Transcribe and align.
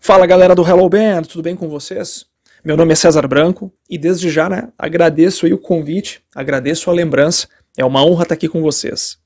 Fala 0.00 0.26
galera 0.26 0.54
do 0.54 0.66
Hello 0.66 0.88
Band, 0.88 1.22
tudo 1.22 1.42
bem 1.42 1.54
com 1.54 1.68
vocês? 1.68 2.24
Meu 2.64 2.76
nome 2.76 2.92
é 2.92 2.94
César 2.94 3.26
Branco 3.26 3.70
e 3.90 3.98
desde 3.98 4.30
já, 4.30 4.48
né, 4.48 4.68
agradeço 4.78 5.46
o 5.46 5.58
convite, 5.58 6.22
agradeço 6.34 6.88
a 6.88 6.92
lembrança, 6.92 7.48
é 7.76 7.84
uma 7.84 8.02
honra 8.04 8.22
estar 8.22 8.34
aqui 8.34 8.48
com 8.48 8.62
vocês. 8.62 9.18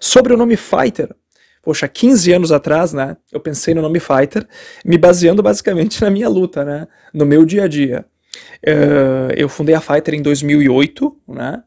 Sobre 0.00 0.32
o 0.32 0.36
nome 0.36 0.56
Fighter, 0.56 1.14
poxa, 1.62 1.86
15 1.86 2.32
anos 2.32 2.52
atrás, 2.52 2.92
né, 2.92 3.16
eu 3.30 3.38
pensei 3.38 3.74
no 3.74 3.82
nome 3.82 4.00
Fighter, 4.00 4.48
me 4.84 4.98
baseando 4.98 5.42
basicamente 5.42 6.00
na 6.02 6.10
minha 6.10 6.28
luta, 6.28 6.64
né, 6.64 6.88
no 7.12 7.26
meu 7.26 7.44
dia 7.44 7.64
a 7.64 7.68
dia. 7.68 8.04
Uh, 8.66 9.30
eu 9.36 9.48
fundei 9.48 9.74
a 9.74 9.80
Fighter 9.80 10.14
em 10.14 10.22
2008, 10.22 11.16
né, 11.28 11.62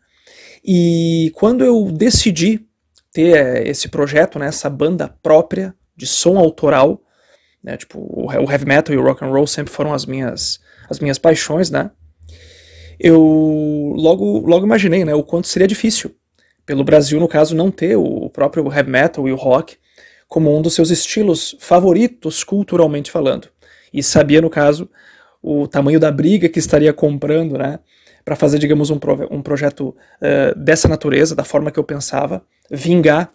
e 0.65 1.31
quando 1.35 1.63
eu 1.63 1.89
decidi 1.91 2.65
ter 3.13 3.37
eh, 3.37 3.69
esse 3.69 3.87
projeto, 3.87 4.37
né, 4.37 4.47
essa 4.47 4.69
banda 4.69 5.15
própria 5.23 5.73
de 5.95 6.05
som 6.05 6.37
autoral, 6.37 7.01
né? 7.67 7.75
Tipo, 7.75 7.99
o 7.99 8.31
heavy 8.49 8.65
metal 8.65 8.95
e 8.95 8.97
o 8.97 9.03
rock 9.03 9.25
and 9.25 9.27
roll 9.27 9.45
sempre 9.45 9.73
foram 9.73 9.93
as 9.93 10.05
minhas 10.05 10.59
as 10.89 11.01
minhas 11.01 11.19
paixões, 11.19 11.69
né? 11.69 11.91
Eu 12.97 13.21
logo 13.97 14.39
logo 14.47 14.65
imaginei, 14.65 15.03
né, 15.03 15.13
o 15.13 15.21
quanto 15.21 15.47
seria 15.47 15.67
difícil 15.67 16.15
pelo 16.65 16.83
Brasil, 16.83 17.19
no 17.19 17.27
caso, 17.27 17.55
não 17.55 17.69
ter 17.69 17.97
o 17.97 18.29
próprio 18.29 18.71
heavy 18.71 18.89
metal 18.89 19.27
e 19.27 19.31
o 19.31 19.35
rock 19.35 19.77
como 20.27 20.55
um 20.55 20.61
dos 20.61 20.73
seus 20.73 20.89
estilos 20.89 21.55
favoritos 21.59 22.43
culturalmente 22.43 23.11
falando. 23.11 23.49
E 23.93 24.03
sabia, 24.03 24.41
no 24.41 24.49
caso, 24.49 24.89
o 25.41 25.67
tamanho 25.67 25.99
da 25.99 26.11
briga 26.11 26.49
que 26.49 26.59
estaria 26.59 26.91
comprando, 26.91 27.57
né, 27.57 27.79
para 28.25 28.35
fazer, 28.35 28.59
digamos, 28.59 28.89
um, 28.89 28.99
pro, 28.99 29.33
um 29.33 29.41
projeto 29.41 29.95
uh, 30.21 30.59
dessa 30.59 30.89
natureza, 30.89 31.33
da 31.33 31.45
forma 31.45 31.71
que 31.71 31.79
eu 31.79 31.83
pensava, 31.85 32.43
vingar 32.69 33.31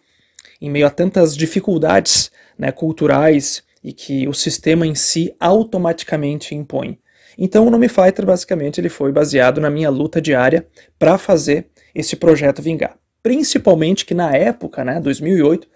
em 0.60 0.70
meio 0.70 0.86
a 0.86 0.90
tantas 0.90 1.34
dificuldades 1.34 2.30
né, 2.58 2.70
culturais 2.70 3.62
e 3.82 3.92
que 3.92 4.28
o 4.28 4.34
sistema 4.34 4.86
em 4.86 4.94
si 4.94 5.34
automaticamente 5.40 6.54
impõe. 6.54 6.98
Então 7.36 7.66
o 7.66 7.70
nome 7.70 7.88
Fighter 7.88 8.26
basicamente 8.26 8.80
ele 8.80 8.88
foi 8.88 9.10
baseado 9.10 9.60
na 9.60 9.70
minha 9.70 9.90
luta 9.90 10.20
diária 10.20 10.66
para 10.98 11.16
fazer 11.18 11.68
esse 11.94 12.16
projeto 12.16 12.62
vingar. 12.62 12.96
Principalmente 13.22 14.04
que 14.04 14.14
na 14.14 14.34
época, 14.34 14.84
né, 14.84 15.00
2008, 15.00 15.68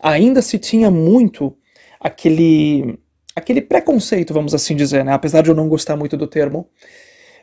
ainda 0.00 0.40
se 0.40 0.58
tinha 0.58 0.90
muito 0.90 1.56
aquele 2.00 2.98
aquele 3.34 3.60
preconceito, 3.60 4.32
vamos 4.32 4.54
assim 4.54 4.74
dizer, 4.74 5.04
né, 5.04 5.12
apesar 5.12 5.42
de 5.42 5.50
eu 5.50 5.54
não 5.54 5.68
gostar 5.68 5.94
muito 5.94 6.16
do 6.16 6.26
termo, 6.26 6.70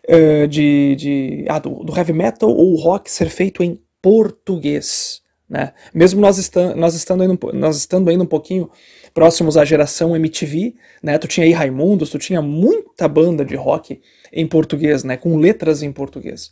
uh, 0.09 0.47
de, 0.47 0.95
de 0.95 1.45
ah, 1.47 1.59
do, 1.59 1.83
do, 1.83 1.95
heavy 1.95 2.13
metal 2.13 2.49
ou 2.49 2.75
rock 2.75 3.11
ser 3.11 3.29
feito 3.29 3.63
em 3.63 3.79
português. 4.01 5.21
Né? 5.53 5.71
Mesmo 5.93 6.19
nós, 6.19 6.51
nós, 6.75 6.95
estando 6.95 7.23
indo, 7.23 7.39
nós 7.53 7.77
estando 7.77 8.09
ainda 8.09 8.23
um 8.23 8.27
pouquinho 8.27 8.71
próximos 9.13 9.55
à 9.55 9.63
geração 9.63 10.15
MTV, 10.15 10.73
né? 11.03 11.15
Tu 11.19 11.27
tinha 11.27 11.45
aí 11.45 11.51
Raimundos, 11.51 12.09
tu 12.09 12.17
tinha 12.17 12.41
muita 12.41 13.07
banda 13.07 13.45
de 13.45 13.55
rock 13.55 14.01
em 14.31 14.47
português, 14.47 15.03
né? 15.03 15.15
Com 15.15 15.37
letras 15.37 15.83
em 15.83 15.91
português. 15.91 16.51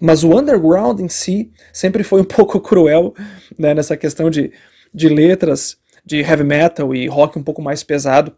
Mas 0.00 0.24
o 0.24 0.34
underground 0.34 1.00
em 1.00 1.08
si 1.10 1.52
sempre 1.70 2.02
foi 2.02 2.22
um 2.22 2.24
pouco 2.36 2.58
cruel, 2.60 3.12
né? 3.58 3.74
Nessa 3.74 3.94
questão 3.94 4.30
de, 4.30 4.50
de 4.94 5.10
letras 5.10 5.76
de 6.02 6.20
heavy 6.20 6.44
metal 6.44 6.94
e 6.94 7.06
rock 7.08 7.38
um 7.38 7.42
pouco 7.42 7.60
mais 7.60 7.82
pesado 7.82 8.34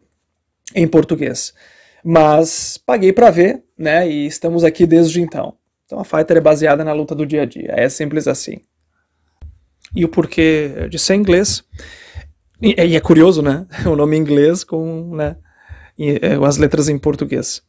em 0.74 0.88
português. 0.88 1.54
Mas 2.02 2.76
paguei 2.76 3.12
para 3.12 3.30
ver, 3.30 3.62
né? 3.78 4.10
E 4.10 4.26
estamos 4.26 4.64
aqui 4.64 4.84
desde 4.84 5.20
então. 5.20 5.54
Então 5.86 6.00
a 6.00 6.04
Fighter 6.04 6.38
é 6.38 6.40
baseada 6.40 6.82
na 6.82 6.92
luta 6.92 7.14
do 7.14 7.24
dia 7.24 7.42
a 7.42 7.46
dia. 7.46 7.72
É 7.76 7.88
simples 7.88 8.26
assim. 8.26 8.62
E 9.94 10.04
o 10.04 10.08
porquê 10.08 10.88
de 10.90 10.98
ser 10.98 11.14
inglês 11.14 11.64
e, 12.62 12.80
e, 12.80 12.96
é 12.96 13.00
curioso, 13.00 13.42
né? 13.42 13.66
O 13.84 13.96
nome 13.96 14.16
em 14.16 14.20
inglês 14.20 14.62
com 14.62 15.16
né, 15.16 15.36
é, 15.98 16.34
as 16.46 16.56
letras 16.58 16.88
em 16.88 16.96
português. 16.96 17.60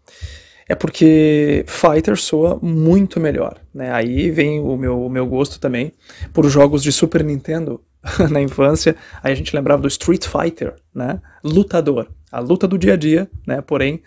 É 0.69 0.75
porque 0.75 1.65
Fighter 1.67 2.15
soa 2.15 2.59
muito 2.61 3.19
melhor, 3.19 3.59
né? 3.73 3.91
Aí 3.91 4.29
vem 4.29 4.61
o 4.61 4.77
meu, 4.77 5.03
o 5.03 5.09
meu 5.09 5.25
gosto 5.25 5.59
também 5.59 5.91
por 6.31 6.47
jogos 6.47 6.83
de 6.83 6.91
Super 6.91 7.23
Nintendo 7.23 7.81
na 8.29 8.39
infância. 8.39 8.95
Aí 9.21 9.33
a 9.33 9.35
gente 9.35 9.55
lembrava 9.55 9.81
do 9.81 9.87
Street 9.87 10.25
Fighter, 10.25 10.75
né? 10.93 11.19
Lutador, 11.43 12.07
a 12.31 12.39
luta 12.39 12.67
do 12.67 12.77
dia 12.77 12.93
a 12.93 12.97
dia, 12.97 13.29
né? 13.47 13.61
Porém, 13.61 14.01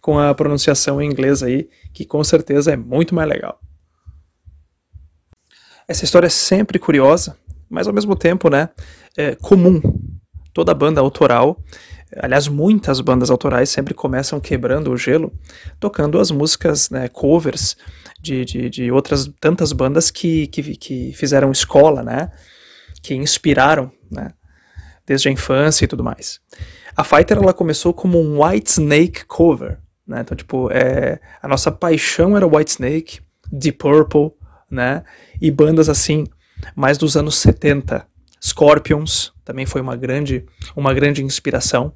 com 0.00 0.18
a 0.18 0.32
pronunciação 0.34 1.02
em 1.02 1.10
inglês 1.10 1.42
aí, 1.42 1.68
que 1.92 2.04
com 2.04 2.22
certeza 2.22 2.72
é 2.72 2.76
muito 2.76 3.14
mais 3.14 3.28
legal. 3.28 3.60
Essa 5.86 6.04
história 6.04 6.26
é 6.26 6.30
sempre 6.30 6.78
curiosa, 6.78 7.36
mas 7.68 7.86
ao 7.86 7.92
mesmo 7.92 8.16
tempo, 8.16 8.48
né? 8.48 8.68
É 9.16 9.34
comum 9.34 9.80
toda 10.52 10.74
banda 10.74 11.00
autoral, 11.00 11.62
aliás, 12.16 12.48
muitas 12.48 13.00
bandas 13.00 13.30
autorais 13.30 13.68
sempre 13.68 13.94
começam 13.94 14.40
quebrando 14.40 14.90
o 14.90 14.96
gelo, 14.96 15.32
tocando 15.78 16.18
as 16.18 16.30
músicas, 16.30 16.90
né, 16.90 17.08
covers 17.08 17.76
de, 18.20 18.44
de, 18.44 18.70
de, 18.70 18.90
outras 18.90 19.30
tantas 19.40 19.72
bandas 19.72 20.10
que, 20.10 20.46
que, 20.48 20.76
que 20.76 21.12
fizeram 21.12 21.52
escola, 21.52 22.02
né, 22.02 22.30
que 23.02 23.14
inspiraram, 23.14 23.92
né, 24.10 24.32
desde 25.06 25.28
a 25.28 25.32
infância 25.32 25.84
e 25.84 25.88
tudo 25.88 26.04
mais. 26.04 26.40
A 26.96 27.04
Fighter 27.04 27.38
ela 27.38 27.54
começou 27.54 27.94
como 27.94 28.20
um 28.20 28.42
White 28.44 28.70
Snake 28.70 29.24
cover, 29.26 29.78
né, 30.06 30.22
então 30.22 30.36
tipo, 30.36 30.70
é, 30.72 31.20
a 31.42 31.46
nossa 31.46 31.70
paixão 31.70 32.36
era 32.36 32.46
White 32.46 32.72
Snake, 32.72 33.20
Deep 33.52 33.78
Purple, 33.78 34.32
né, 34.70 35.04
e 35.40 35.50
bandas 35.50 35.88
assim, 35.88 36.26
mais 36.74 36.98
dos 36.98 37.16
anos 37.16 37.36
70, 37.36 38.06
Scorpions 38.42 39.32
também 39.44 39.66
foi 39.66 39.80
uma 39.80 39.96
grande, 39.96 40.44
uma 40.76 40.92
grande 40.92 41.24
inspiração. 41.24 41.92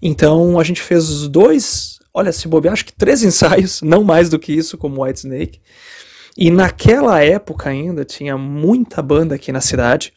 Então 0.00 0.60
a 0.60 0.64
gente 0.64 0.82
fez 0.82 1.26
dois, 1.28 1.98
olha, 2.12 2.32
se 2.32 2.46
bobear, 2.46 2.74
acho 2.74 2.84
que 2.84 2.92
três 2.92 3.22
ensaios, 3.24 3.82
não 3.82 4.04
mais 4.04 4.28
do 4.28 4.38
que 4.38 4.52
isso, 4.52 4.76
como 4.76 5.02
White 5.04 5.20
Snake. 5.20 5.60
E 6.36 6.50
naquela 6.50 7.22
época 7.22 7.70
ainda 7.70 8.04
tinha 8.04 8.36
muita 8.38 9.02
banda 9.02 9.34
aqui 9.34 9.52
na 9.52 9.60
cidade. 9.60 10.12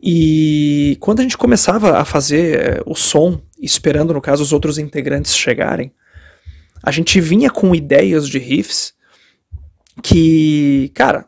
E 0.00 0.96
quando 1.00 1.20
a 1.20 1.22
gente 1.22 1.36
começava 1.36 1.98
a 1.98 2.04
fazer 2.04 2.58
eh, 2.58 2.82
o 2.86 2.94
som, 2.94 3.40
esperando 3.60 4.14
no 4.14 4.20
caso 4.20 4.42
os 4.42 4.52
outros 4.52 4.78
integrantes 4.78 5.36
chegarem, 5.36 5.92
a 6.82 6.90
gente 6.90 7.20
vinha 7.20 7.50
com 7.50 7.74
ideias 7.74 8.28
de 8.28 8.38
riffs 8.38 8.94
que, 10.02 10.90
cara, 10.94 11.26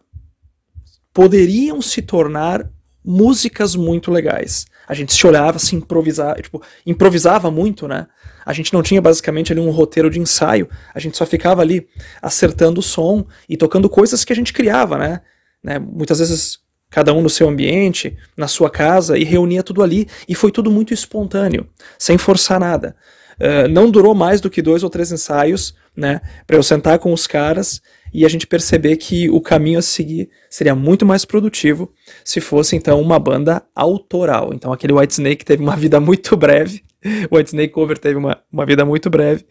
poderiam 1.13 1.81
se 1.83 2.03
tornar 2.03 2.69
músicas 3.05 3.75
muito 3.75 4.11
legais. 4.11 4.67
A 4.87 4.95
gente 4.95 5.13
se 5.13 5.27
olhava, 5.27 5.59
se 5.59 5.75
improvisava, 5.75 6.41
tipo, 6.41 6.63
improvisava 6.85 7.51
muito, 7.51 7.89
né? 7.89 8.07
A 8.45 8.53
gente 8.53 8.73
não 8.73 8.83
tinha 8.83 9.01
basicamente 9.01 9.53
ali 9.53 9.61
um 9.61 9.71
roteiro 9.71 10.11
de 10.11 10.21
ensaio, 10.21 10.69
a 10.95 10.99
gente 10.99 11.17
só 11.17 11.25
ficava 11.25 11.63
ali 11.63 11.87
acertando 12.21 12.81
o 12.81 12.83
som 12.83 13.27
e 13.49 13.57
tocando 13.57 13.89
coisas 13.89 14.25
que 14.25 14.33
a 14.33 14.37
gente 14.37 14.53
criava, 14.53 14.99
né? 14.99 15.21
né? 15.63 15.79
Muitas 15.79 16.19
vezes 16.19 16.59
cada 16.91 17.15
um 17.15 17.23
no 17.23 17.31
seu 17.31 17.49
ambiente, 17.49 18.17
na 18.37 18.49
sua 18.49 18.69
casa, 18.69 19.17
e 19.17 19.23
reunia 19.23 19.63
tudo 19.63 19.83
ali, 19.83 20.09
e 20.29 20.35
foi 20.35 20.51
tudo 20.51 20.71
muito 20.71 20.93
espontâneo, 20.93 21.69
sem 21.97 22.19
forçar 22.19 22.59
nada. 22.59 22.97
Uh, 23.39 23.69
não 23.69 23.91
durou 23.91 24.15
mais 24.15 24.41
do 24.41 24.51
que 24.51 24.61
dois 24.61 24.83
ou 24.83 24.91
três 24.91 25.13
ensaios, 25.13 25.75
né, 25.97 26.21
para 26.47 26.57
eu 26.57 26.63
sentar 26.63 26.99
com 26.99 27.13
os 27.13 27.27
caras 27.27 27.81
e 28.13 28.25
a 28.25 28.29
gente 28.29 28.47
perceber 28.47 28.97
que 28.97 29.31
o 29.31 29.41
caminho 29.41 29.79
a 29.79 29.83
seguir 29.83 30.29
seria 30.49 30.75
muito 30.75 31.07
mais 31.07 31.25
produtivo 31.25 31.93
se 32.25 32.41
fosse 32.41 32.77
então 32.77 33.01
uma 33.01 33.19
banda 33.19 33.63
autoral. 33.75 34.53
Então 34.53 34.73
aquele 34.73 34.93
White 34.93 35.13
Snake 35.13 35.45
teve 35.45 35.63
uma 35.63 35.75
vida 35.77 36.01
muito 36.01 36.37
breve, 36.37 36.83
o 37.31 37.37
White 37.37 37.51
Snake 37.51 37.73
Cover 37.73 37.99
teve 37.99 38.17
uma, 38.17 38.43
uma 38.53 38.67
vida 38.67 38.85
muito 38.85 39.09
breve. 39.09 39.45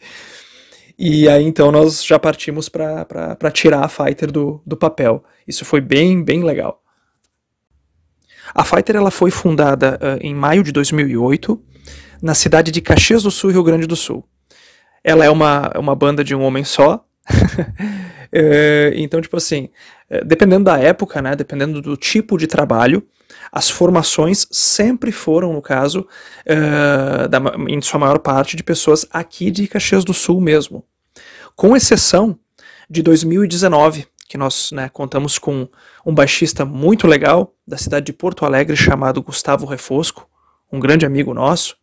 E 0.97 1.29
aí 1.29 1.45
então 1.45 1.71
nós 1.71 2.03
já 2.03 2.19
partimos 2.19 2.67
para 2.67 3.51
tirar 3.53 3.85
a 3.85 3.87
Fighter 3.87 4.31
do, 4.31 4.61
do 4.65 4.75
papel. 4.75 5.23
Isso 5.47 5.63
foi 5.63 5.79
bem, 5.79 6.21
bem 6.23 6.43
legal. 6.43 6.83
A 8.53 8.65
Fighter 8.65 8.95
ela 8.95 9.11
foi 9.11 9.31
fundada 9.31 9.97
uh, 10.01 10.19
em 10.21 10.33
maio 10.35 10.63
de 10.63 10.71
2008 10.71 11.61
na 12.21 12.33
cidade 12.33 12.71
de 12.71 12.81
Caxias 12.81 13.23
do 13.23 13.31
Sul, 13.31 13.51
Rio 13.51 13.63
Grande 13.63 13.87
do 13.87 13.95
Sul. 13.95 14.25
Ela 15.03 15.23
é 15.23 15.29
uma, 15.29 15.71
uma 15.77 15.95
banda 15.95 16.23
de 16.23 16.35
um 16.35 16.41
homem 16.41 16.63
só, 16.63 17.05
é, 18.31 18.91
então, 18.95 19.21
tipo 19.21 19.37
assim, 19.37 19.69
é, 20.09 20.23
dependendo 20.23 20.65
da 20.65 20.77
época, 20.77 21.21
né, 21.21 21.35
dependendo 21.35 21.81
do 21.81 21.95
tipo 21.95 22.37
de 22.37 22.47
trabalho, 22.47 23.05
as 23.51 23.69
formações 23.69 24.47
sempre 24.51 25.11
foram, 25.11 25.53
no 25.53 25.61
caso, 25.61 26.07
é, 26.45 27.27
da, 27.27 27.39
em 27.67 27.81
sua 27.81 27.99
maior 27.99 28.19
parte, 28.19 28.55
de 28.55 28.63
pessoas 28.63 29.05
aqui 29.11 29.51
de 29.51 29.67
Caxias 29.67 30.03
do 30.03 30.13
Sul 30.13 30.41
mesmo. 30.41 30.83
Com 31.55 31.75
exceção 31.75 32.37
de 32.89 33.01
2019, 33.01 34.07
que 34.27 34.37
nós 34.37 34.71
né, 34.71 34.89
contamos 34.89 35.37
com 35.37 35.67
um 36.05 36.13
baixista 36.13 36.63
muito 36.63 37.07
legal 37.07 37.53
da 37.67 37.77
cidade 37.77 38.05
de 38.05 38.13
Porto 38.13 38.45
Alegre 38.45 38.75
chamado 38.75 39.21
Gustavo 39.21 39.65
Refosco, 39.65 40.27
um 40.71 40.79
grande 40.79 41.05
amigo 41.05 41.33
nosso. 41.33 41.75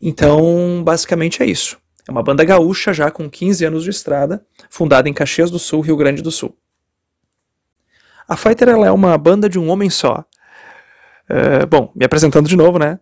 Então, 0.00 0.82
basicamente 0.84 1.42
é 1.42 1.46
isso. 1.46 1.78
É 2.06 2.10
uma 2.10 2.22
banda 2.22 2.44
gaúcha 2.44 2.92
já 2.92 3.10
com 3.10 3.30
15 3.30 3.64
anos 3.64 3.82
de 3.82 3.90
estrada, 3.90 4.44
fundada 4.68 5.08
em 5.08 5.12
Caxias 5.12 5.50
do 5.50 5.58
Sul, 5.58 5.80
Rio 5.80 5.96
Grande 5.96 6.22
do 6.22 6.30
Sul. 6.30 6.56
A 8.28 8.36
Fighter 8.36 8.68
ela 8.68 8.86
é 8.86 8.90
uma 8.90 9.16
banda 9.16 9.48
de 9.48 9.58
um 9.58 9.68
homem 9.68 9.88
só. 9.88 10.24
É, 11.28 11.64
bom, 11.64 11.90
me 11.94 12.04
apresentando 12.04 12.48
de 12.48 12.56
novo, 12.56 12.78
né? 12.78 12.98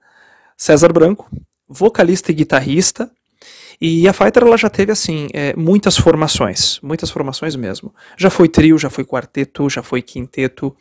César 0.56 0.93
Branco, 0.93 1.28
vocalista 1.69 2.31
e 2.31 2.34
guitarrista. 2.34 3.10
E 3.84 4.06
a 4.06 4.12
Fighter 4.12 4.44
ela 4.44 4.56
já 4.56 4.70
teve 4.70 4.93
assim 4.93 5.26
é, 5.34 5.56
muitas 5.56 5.96
formações, 5.99 6.79
muitas 6.84 7.11
formações 7.11 7.56
mesmo. 7.56 7.93
Já 8.17 8.31
foi 8.31 8.49
trio, 8.49 8.79
já 8.79 8.88
foi 8.88 9.05
quarteto, 9.05 9.69
já 9.69 9.82
foi 9.82 10.00
quinteto. 10.00 10.73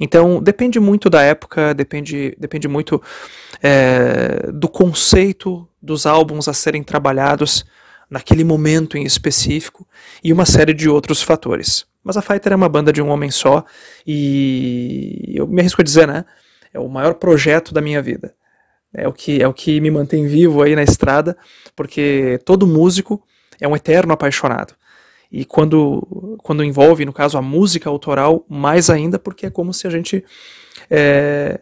Então 0.00 0.42
depende 0.42 0.80
muito 0.80 1.08
da 1.08 1.22
época, 1.22 1.72
depende, 1.72 2.34
depende 2.36 2.66
muito 2.66 3.00
é, 3.62 4.50
do 4.52 4.68
conceito 4.68 5.68
dos 5.80 6.04
álbuns 6.04 6.48
a 6.48 6.52
serem 6.52 6.82
trabalhados 6.82 7.64
naquele 8.10 8.42
momento 8.42 8.98
em 8.98 9.04
específico 9.04 9.86
e 10.24 10.32
uma 10.32 10.44
série 10.44 10.74
de 10.74 10.88
outros 10.88 11.22
fatores. 11.22 11.86
Mas 12.02 12.16
a 12.16 12.22
Fighter 12.22 12.52
é 12.54 12.56
uma 12.56 12.68
banda 12.68 12.92
de 12.92 13.00
um 13.00 13.08
homem 13.10 13.30
só 13.30 13.64
e 14.04 15.32
eu 15.32 15.46
me 15.46 15.60
arrisco 15.60 15.80
a 15.80 15.84
dizer, 15.84 16.08
né? 16.08 16.24
É 16.74 16.80
o 16.80 16.88
maior 16.88 17.14
projeto 17.14 17.72
da 17.72 17.80
minha 17.80 18.02
vida. 18.02 18.34
É 18.98 19.08
o 19.08 19.12
que 19.12 19.42
é 19.42 19.48
o 19.48 19.54
que 19.54 19.80
me 19.80 19.90
mantém 19.90 20.26
vivo 20.26 20.62
aí 20.62 20.74
na 20.74 20.82
estrada, 20.82 21.36
porque 21.74 22.38
todo 22.44 22.66
músico 22.66 23.22
é 23.60 23.66
um 23.66 23.76
eterno 23.76 24.12
apaixonado. 24.12 24.74
E 25.30 25.44
quando, 25.44 26.38
quando 26.42 26.64
envolve, 26.64 27.04
no 27.04 27.12
caso, 27.12 27.36
a 27.36 27.42
música 27.42 27.90
autoral, 27.90 28.46
mais 28.48 28.88
ainda, 28.88 29.18
porque 29.18 29.46
é 29.46 29.50
como 29.50 29.74
se 29.74 29.86
a 29.86 29.90
gente 29.90 30.24
é, 30.90 31.60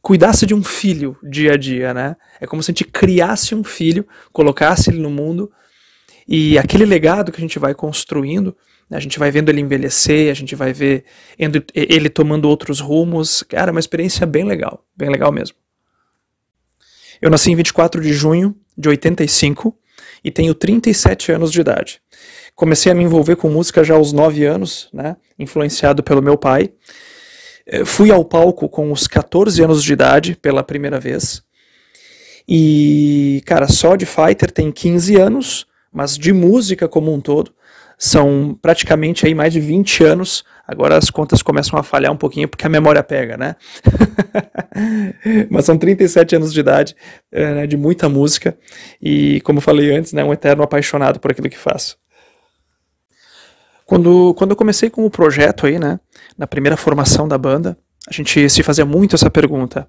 cuidasse 0.00 0.44
de 0.44 0.54
um 0.54 0.64
filho 0.64 1.16
dia 1.22 1.52
a 1.52 1.56
dia, 1.56 1.94
né? 1.94 2.16
É 2.40 2.46
como 2.46 2.62
se 2.62 2.70
a 2.70 2.72
gente 2.72 2.84
criasse 2.84 3.54
um 3.54 3.62
filho, 3.62 4.06
colocasse 4.32 4.90
ele 4.90 4.98
no 4.98 5.10
mundo, 5.10 5.50
e 6.26 6.58
aquele 6.58 6.84
legado 6.84 7.30
que 7.30 7.38
a 7.38 7.40
gente 7.40 7.58
vai 7.58 7.74
construindo, 7.74 8.56
né, 8.88 8.96
a 8.96 9.00
gente 9.00 9.18
vai 9.18 9.30
vendo 9.30 9.48
ele 9.48 9.60
envelhecer, 9.60 10.30
a 10.30 10.34
gente 10.34 10.54
vai 10.54 10.72
ver 10.72 11.04
ele 11.74 12.08
tomando 12.08 12.48
outros 12.48 12.80
rumos. 12.80 13.42
Cara, 13.44 13.70
é 13.70 13.72
uma 13.72 13.80
experiência 13.80 14.26
bem 14.26 14.44
legal, 14.44 14.84
bem 14.96 15.08
legal 15.08 15.32
mesmo. 15.32 15.56
Eu 17.22 17.30
nasci 17.30 17.52
em 17.52 17.54
24 17.54 18.02
de 18.02 18.12
junho 18.12 18.52
de 18.76 18.88
85 18.88 19.78
e 20.24 20.30
tenho 20.32 20.56
37 20.56 21.30
anos 21.30 21.52
de 21.52 21.60
idade. 21.60 22.02
Comecei 22.56 22.90
a 22.90 22.94
me 22.96 23.04
envolver 23.04 23.36
com 23.36 23.48
música 23.48 23.84
já 23.84 23.94
aos 23.94 24.12
9 24.12 24.44
anos, 24.44 24.88
né, 24.92 25.16
influenciado 25.38 26.02
pelo 26.02 26.20
meu 26.20 26.36
pai. 26.36 26.72
Eh, 27.64 27.84
fui 27.84 28.10
ao 28.10 28.24
palco 28.24 28.68
com 28.68 28.90
os 28.90 29.06
14 29.06 29.62
anos 29.62 29.84
de 29.84 29.92
idade 29.92 30.34
pela 30.34 30.64
primeira 30.64 30.98
vez. 30.98 31.44
E, 32.46 33.40
cara, 33.46 33.68
só 33.68 33.94
de 33.94 34.04
Fighter 34.04 34.50
tem 34.50 34.72
15 34.72 35.14
anos, 35.14 35.66
mas 35.92 36.18
de 36.18 36.32
música 36.32 36.88
como 36.88 37.14
um 37.14 37.20
todo 37.20 37.54
são 38.04 38.58
praticamente 38.60 39.24
aí 39.24 39.32
mais 39.32 39.52
de 39.52 39.60
20 39.60 40.02
anos. 40.02 40.42
Agora 40.66 40.96
as 40.96 41.08
contas 41.08 41.40
começam 41.40 41.78
a 41.78 41.84
falhar 41.84 42.10
um 42.10 42.16
pouquinho 42.16 42.48
porque 42.48 42.66
a 42.66 42.68
memória 42.68 43.00
pega, 43.00 43.36
né? 43.36 43.54
Mas 45.48 45.66
são 45.66 45.78
37 45.78 46.34
anos 46.34 46.52
de 46.52 46.58
idade, 46.58 46.96
é, 47.30 47.54
né, 47.54 47.66
de 47.68 47.76
muita 47.76 48.08
música 48.08 48.58
e, 49.00 49.40
como 49.42 49.60
falei 49.60 49.94
antes, 49.94 50.12
né, 50.12 50.24
um 50.24 50.32
eterno 50.32 50.64
apaixonado 50.64 51.20
por 51.20 51.30
aquilo 51.30 51.48
que 51.48 51.56
faço. 51.56 51.96
Quando, 53.86 54.34
quando 54.34 54.50
eu 54.50 54.56
comecei 54.56 54.90
com 54.90 55.06
o 55.06 55.10
projeto 55.10 55.64
aí, 55.64 55.78
né, 55.78 56.00
na 56.36 56.48
primeira 56.48 56.76
formação 56.76 57.28
da 57.28 57.38
banda, 57.38 57.78
a 58.08 58.12
gente 58.12 58.50
se 58.50 58.64
fazia 58.64 58.84
muito 58.84 59.14
essa 59.14 59.30
pergunta. 59.30 59.88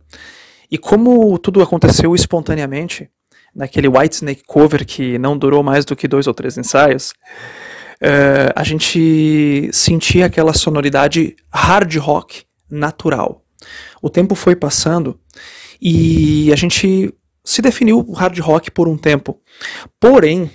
E 0.69 0.77
como 0.77 1.35
tudo 1.39 1.63
aconteceu 1.63 2.13
espontaneamente, 2.13 3.09
naquele 3.55 3.87
Whitesnake 3.87 4.43
cover 4.45 4.85
que 4.85 5.17
não 5.17 5.35
durou 5.35 5.63
mais 5.63 5.83
do 5.83 5.95
que 5.95 6.07
dois 6.07 6.27
ou 6.27 6.33
três 6.33 6.59
ensaios, 6.59 7.11
uh, 8.03 8.51
a 8.55 8.63
gente 8.63 9.69
sentia 9.71 10.25
aquela 10.25 10.53
sonoridade 10.53 11.35
hard 11.51 11.95
rock 11.97 12.43
natural. 12.69 13.43
O 14.01 14.09
tempo 14.09 14.35
foi 14.35 14.55
passando 14.55 15.17
e 15.81 16.51
a 16.51 16.55
gente 16.55 17.13
se 17.43 17.61
definiu 17.61 18.11
hard 18.11 18.39
rock 18.39 18.71
por 18.71 18.87
um 18.87 18.97
tempo. 18.97 19.39
Porém, 19.99 20.49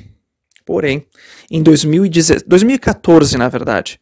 porém, 0.65 1.06
em 1.50 1.62
2014, 1.62 3.39
na 3.39 3.49
verdade, 3.49 3.99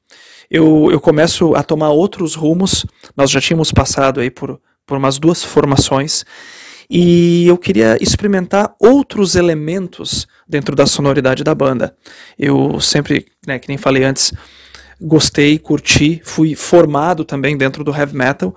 eu, 0.50 0.88
eu 0.90 1.00
começo 1.00 1.54
a 1.54 1.62
tomar 1.62 1.90
outros 1.90 2.34
rumos. 2.34 2.84
Nós 3.16 3.30
já 3.30 3.40
tínhamos 3.40 3.70
passado 3.72 4.20
aí 4.20 4.30
por, 4.30 4.60
por 4.84 4.98
umas 4.98 5.18
duas 5.18 5.44
formações 5.44 6.24
e 6.88 7.46
eu 7.46 7.58
queria 7.58 7.96
experimentar 8.00 8.74
outros 8.78 9.34
elementos 9.34 10.26
dentro 10.48 10.76
da 10.76 10.86
sonoridade 10.86 11.42
da 11.42 11.54
banda. 11.54 11.96
Eu 12.38 12.80
sempre, 12.80 13.26
né, 13.46 13.58
que 13.58 13.68
nem 13.68 13.76
falei 13.76 14.04
antes, 14.04 14.32
gostei, 15.00 15.58
curti, 15.58 16.20
fui 16.24 16.54
formado 16.54 17.24
também 17.24 17.56
dentro 17.56 17.84
do 17.84 17.94
heavy 17.94 18.16
metal. 18.16 18.54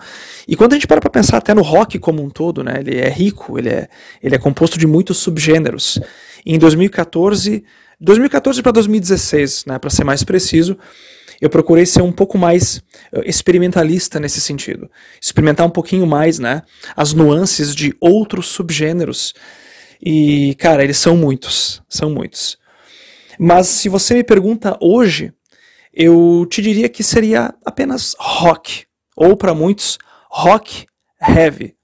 E 0.47 0.55
quando 0.55 0.73
a 0.73 0.75
gente 0.75 0.87
para 0.87 1.01
para 1.01 1.09
pensar 1.09 1.37
até 1.37 1.53
no 1.53 1.61
rock 1.61 1.99
como 1.99 2.23
um 2.23 2.29
todo, 2.29 2.63
né, 2.63 2.77
ele 2.79 2.97
é 2.97 3.09
rico, 3.09 3.57
ele 3.57 3.69
é, 3.69 3.89
ele 4.21 4.35
é 4.35 4.37
composto 4.37 4.77
de 4.77 4.87
muitos 4.87 5.17
subgêneros. 5.17 5.99
E 6.45 6.55
em 6.55 6.59
2014, 6.59 7.63
2014 7.99 8.61
para 8.61 8.71
2016, 8.71 9.65
né, 9.65 9.79
para 9.79 9.89
ser 9.89 10.03
mais 10.03 10.23
preciso, 10.23 10.77
eu 11.41 11.49
procurei 11.49 11.85
ser 11.85 12.01
um 12.01 12.11
pouco 12.11 12.37
mais 12.37 12.83
eh, 13.13 13.21
experimentalista 13.25 14.19
nesse 14.19 14.41
sentido. 14.41 14.89
Experimentar 15.21 15.65
um 15.65 15.69
pouquinho 15.69 16.05
mais, 16.05 16.37
né? 16.37 16.63
As 16.95 17.13
nuances 17.13 17.73
de 17.73 17.95
outros 17.99 18.47
subgêneros. 18.47 19.33
E, 20.03 20.55
cara, 20.55 20.83
eles 20.83 20.97
são 20.97 21.15
muitos. 21.15 21.81
São 21.87 22.09
muitos. 22.09 22.57
Mas 23.39 23.67
se 23.67 23.87
você 23.87 24.15
me 24.15 24.23
pergunta 24.23 24.77
hoje, 24.81 25.33
eu 25.93 26.45
te 26.49 26.61
diria 26.61 26.89
que 26.89 27.03
seria 27.03 27.53
apenas 27.65 28.15
rock. 28.19 28.85
Ou 29.15 29.37
para 29.37 29.53
muitos, 29.53 29.97
rock 30.29 30.85
heavy. 31.21 31.75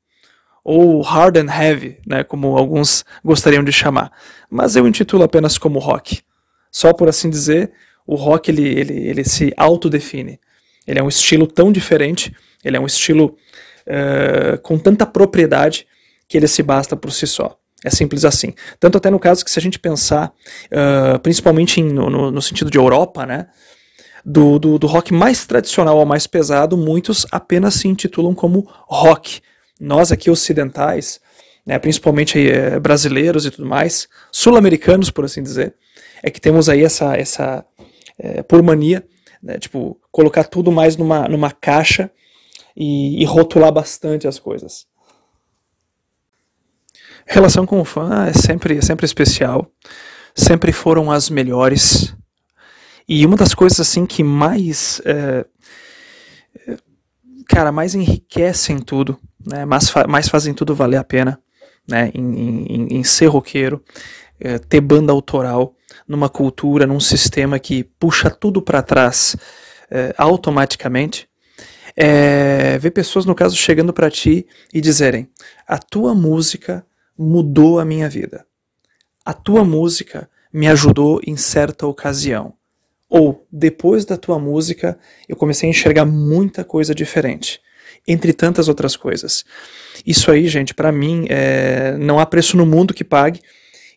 Ou 0.64 1.02
hard 1.02 1.38
and 1.38 1.52
heavy, 1.52 2.00
né, 2.06 2.24
como 2.24 2.58
alguns 2.58 3.06
gostariam 3.24 3.64
de 3.64 3.72
chamar. 3.72 4.12
Mas 4.50 4.76
eu 4.76 4.88
intitulo 4.88 5.24
apenas 5.24 5.58
como 5.58 5.80
rock. 5.80 6.24
Só 6.72 6.92
por 6.92 7.08
assim 7.08 7.30
dizer, 7.30 7.72
o 8.06 8.16
rock 8.16 8.52
ele, 8.52 8.68
ele, 8.68 8.94
ele 9.08 9.24
se 9.24 9.54
autodefine. 9.58 10.40
Ele 10.86 11.00
é 11.00 11.04
um 11.04 11.08
estilo 11.08 11.48
tão 11.48 11.72
diferente, 11.72 12.36
ele 12.64 12.78
é 12.78 12.80
um 12.80 12.86
estilo 12.86 13.36
uh, 13.88 14.60
com 14.62 14.78
tanta 14.78 15.06
propriedade 15.06 15.88
que 16.28 16.38
ele 16.38 16.48
se 16.48 16.62
basta 16.62 16.96
por 16.96 17.12
si 17.12 17.26
só. 17.26 17.58
É 17.84 17.90
simples 17.90 18.26
assim. 18.26 18.54
Tanto 18.80 18.98
até 18.98 19.12
no 19.12 19.20
caso 19.20 19.44
que 19.46 19.52
se 19.52 19.60
a 19.60 19.62
gente 19.62 19.78
pensar, 19.78 20.34
uh, 20.72 21.20
principalmente 21.20 21.82
em, 21.82 21.84
no, 21.84 22.32
no, 22.32 22.42
sentido 22.42 22.72
de 22.72 22.78
Europa, 22.78 23.26
né, 23.26 23.48
do, 24.26 24.58
do, 24.58 24.80
do, 24.80 24.88
rock 24.88 25.14
mais 25.14 25.46
tradicional 25.46 26.00
ao 26.00 26.06
mais 26.06 26.26
pesado, 26.26 26.76
muitos 26.76 27.28
apenas 27.32 27.76
se 27.76 27.88
intitulam 27.88 28.34
como 28.34 28.68
rock. 28.88 29.40
Nós 29.80 30.12
aqui 30.12 30.32
ocidentais, 30.32 31.20
né, 31.64 31.78
principalmente 31.78 32.38
aí, 32.40 32.50
eh, 32.50 32.80
brasileiros 32.80 33.46
e 33.46 33.52
tudo 33.52 33.68
mais, 33.68 34.08
sul-americanos, 34.32 35.12
por 35.12 35.26
assim 35.26 35.44
dizer, 35.44 35.76
é 36.24 36.32
que 36.32 36.42
temos 36.42 36.70
aí 36.70 36.84
essa, 36.84 37.16
essa 37.16 37.64
é, 38.18 38.44
por 38.44 38.62
mania, 38.64 39.06
né, 39.42 39.58
tipo, 39.58 40.00
colocar 40.12 40.44
tudo 40.46 40.72
mais 40.72 40.98
numa, 40.98 41.28
numa 41.28 41.52
caixa 41.52 42.12
e, 42.76 43.22
e 43.22 43.26
rotular 43.26 43.72
bastante 43.72 44.28
as 44.28 44.40
coisas. 44.40 44.88
Relação 47.26 47.66
com 47.66 47.82
o 47.82 47.86
fã 47.86 48.26
é 48.28 48.34
sempre, 48.34 48.82
sempre 48.82 49.06
especial, 49.06 49.72
sempre 50.36 50.72
foram 50.72 51.12
as 51.12 51.30
melhores. 51.30 52.16
E 53.08 53.26
uma 53.26 53.36
das 53.36 53.54
coisas 53.54 53.80
assim 53.80 54.06
que 54.06 54.24
mais, 54.24 55.02
é, 55.06 55.46
é 56.68 56.78
cara, 57.48 57.72
mais 57.72 57.96
enriquecem 57.96 58.80
tudo, 58.80 59.20
né, 59.46 59.66
mais, 59.66 59.90
fa 59.90 60.08
mais 60.08 60.28
fazem 60.28 60.54
tudo 60.54 60.76
valer 60.76 60.98
a 60.98 61.04
pena, 61.04 61.40
né, 61.88 62.12
em, 62.14 62.66
em, 62.66 62.88
em 62.98 63.04
ser 63.04 63.28
roqueiro, 63.28 63.84
é, 64.40 64.58
ter 64.58 64.82
banda 64.82 65.12
autoral, 65.12 65.76
numa 66.08 66.30
cultura, 66.30 66.86
num 66.86 67.00
sistema 67.00 67.60
que 67.60 67.84
puxa 67.84 68.30
tudo 68.30 68.62
para 68.62 68.82
trás 68.82 69.36
é, 69.90 70.14
automaticamente, 70.18 71.28
é, 71.96 72.78
ver 72.78 72.92
pessoas, 72.92 73.26
no 73.26 73.34
caso, 73.34 73.56
chegando 73.56 73.94
para 73.94 74.12
ti 74.12 74.46
e 74.74 74.82
dizerem: 74.82 75.30
a 75.68 75.78
tua 75.78 76.14
música 76.14 76.86
mudou 77.18 77.80
a 77.80 77.86
minha 77.86 78.10
vida. 78.10 78.46
A 79.24 79.34
tua 79.34 79.64
música 79.64 80.30
me 80.52 80.68
ajudou 80.68 81.22
em 81.26 81.38
certa 81.38 81.88
ocasião. 81.88 82.54
Ou, 83.10 83.46
depois 83.52 84.04
da 84.04 84.18
tua 84.18 84.38
música, 84.38 84.98
eu 85.28 85.36
comecei 85.36 85.68
a 85.68 85.70
enxergar 85.70 86.06
muita 86.06 86.64
coisa 86.64 86.94
diferente. 86.94 87.62
Entre 88.08 88.34
tantas 88.34 88.68
outras 88.68 88.96
coisas. 88.96 89.46
Isso 90.06 90.30
aí, 90.30 90.48
gente, 90.48 90.74
para 90.74 90.92
mim, 90.92 91.26
é... 91.30 91.98
não 91.98 92.20
há 92.20 92.26
preço 92.26 92.58
no 92.58 92.66
mundo 92.66 92.94
que 92.94 93.04
pague 93.04 93.42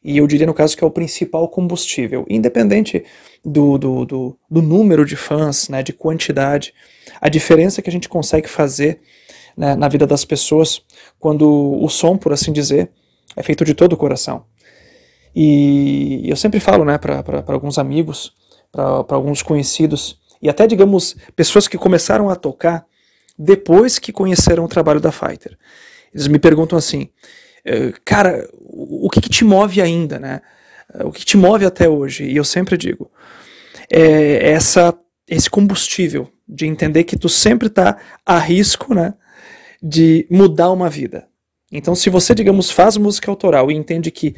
e 0.08 0.16
eu 0.16 0.26
diria 0.26 0.46
no 0.46 0.54
caso 0.54 0.74
que 0.74 0.82
é 0.82 0.86
o 0.86 0.90
principal 0.90 1.46
combustível, 1.50 2.24
independente 2.30 3.04
do, 3.44 3.76
do, 3.76 4.06
do, 4.06 4.38
do 4.50 4.62
número 4.62 5.04
de 5.04 5.14
fãs, 5.14 5.68
né, 5.68 5.82
de 5.82 5.92
quantidade, 5.92 6.72
a 7.20 7.28
diferença 7.28 7.82
que 7.82 7.90
a 7.90 7.92
gente 7.92 8.08
consegue 8.08 8.48
fazer 8.48 9.02
né, 9.54 9.76
na 9.76 9.86
vida 9.86 10.06
das 10.06 10.24
pessoas 10.24 10.80
quando 11.20 11.46
o 11.46 11.86
som, 11.90 12.16
por 12.16 12.32
assim 12.32 12.54
dizer, 12.54 12.90
é 13.36 13.42
feito 13.42 13.66
de 13.66 13.74
todo 13.74 13.92
o 13.92 13.96
coração. 13.98 14.46
E 15.36 16.22
eu 16.24 16.36
sempre 16.36 16.58
falo 16.58 16.86
né, 16.86 16.96
para 16.96 17.44
alguns 17.48 17.76
amigos, 17.76 18.32
para 18.72 19.14
alguns 19.14 19.42
conhecidos, 19.42 20.18
e 20.40 20.48
até, 20.48 20.66
digamos, 20.66 21.16
pessoas 21.36 21.68
que 21.68 21.76
começaram 21.76 22.30
a 22.30 22.34
tocar 22.34 22.86
depois 23.38 23.98
que 23.98 24.10
conheceram 24.10 24.64
o 24.64 24.68
trabalho 24.68 25.00
da 25.00 25.12
Fighter. 25.12 25.58
Eles 26.14 26.28
me 26.28 26.38
perguntam 26.38 26.78
assim: 26.78 27.10
cara, 28.04 28.48
o 28.54 29.08
que, 29.10 29.20
que, 29.20 29.28
te 29.28 29.44
move 29.44 29.80
ainda, 29.80 30.18
né? 30.18 30.40
O 31.04 31.12
que 31.12 31.24
te 31.24 31.36
move 31.36 31.66
até 31.66 31.88
hoje, 31.88 32.24
e 32.24 32.36
eu 32.36 32.44
sempre 32.44 32.76
digo, 32.76 33.10
é 33.90 34.50
essa, 34.50 34.96
esse 35.26 35.50
combustível 35.50 36.30
de 36.48 36.66
entender 36.66 37.04
que 37.04 37.16
tu 37.16 37.28
sempre 37.28 37.68
está 37.68 37.98
a 38.24 38.38
risco, 38.38 38.94
né, 38.94 39.14
de 39.82 40.26
mudar 40.30 40.70
uma 40.72 40.88
vida. 40.88 41.28
Então, 41.70 41.94
se 41.94 42.08
você, 42.08 42.34
digamos, 42.34 42.70
faz 42.70 42.96
música 42.96 43.30
autoral 43.30 43.70
e 43.70 43.74
entende 43.74 44.10
que 44.10 44.34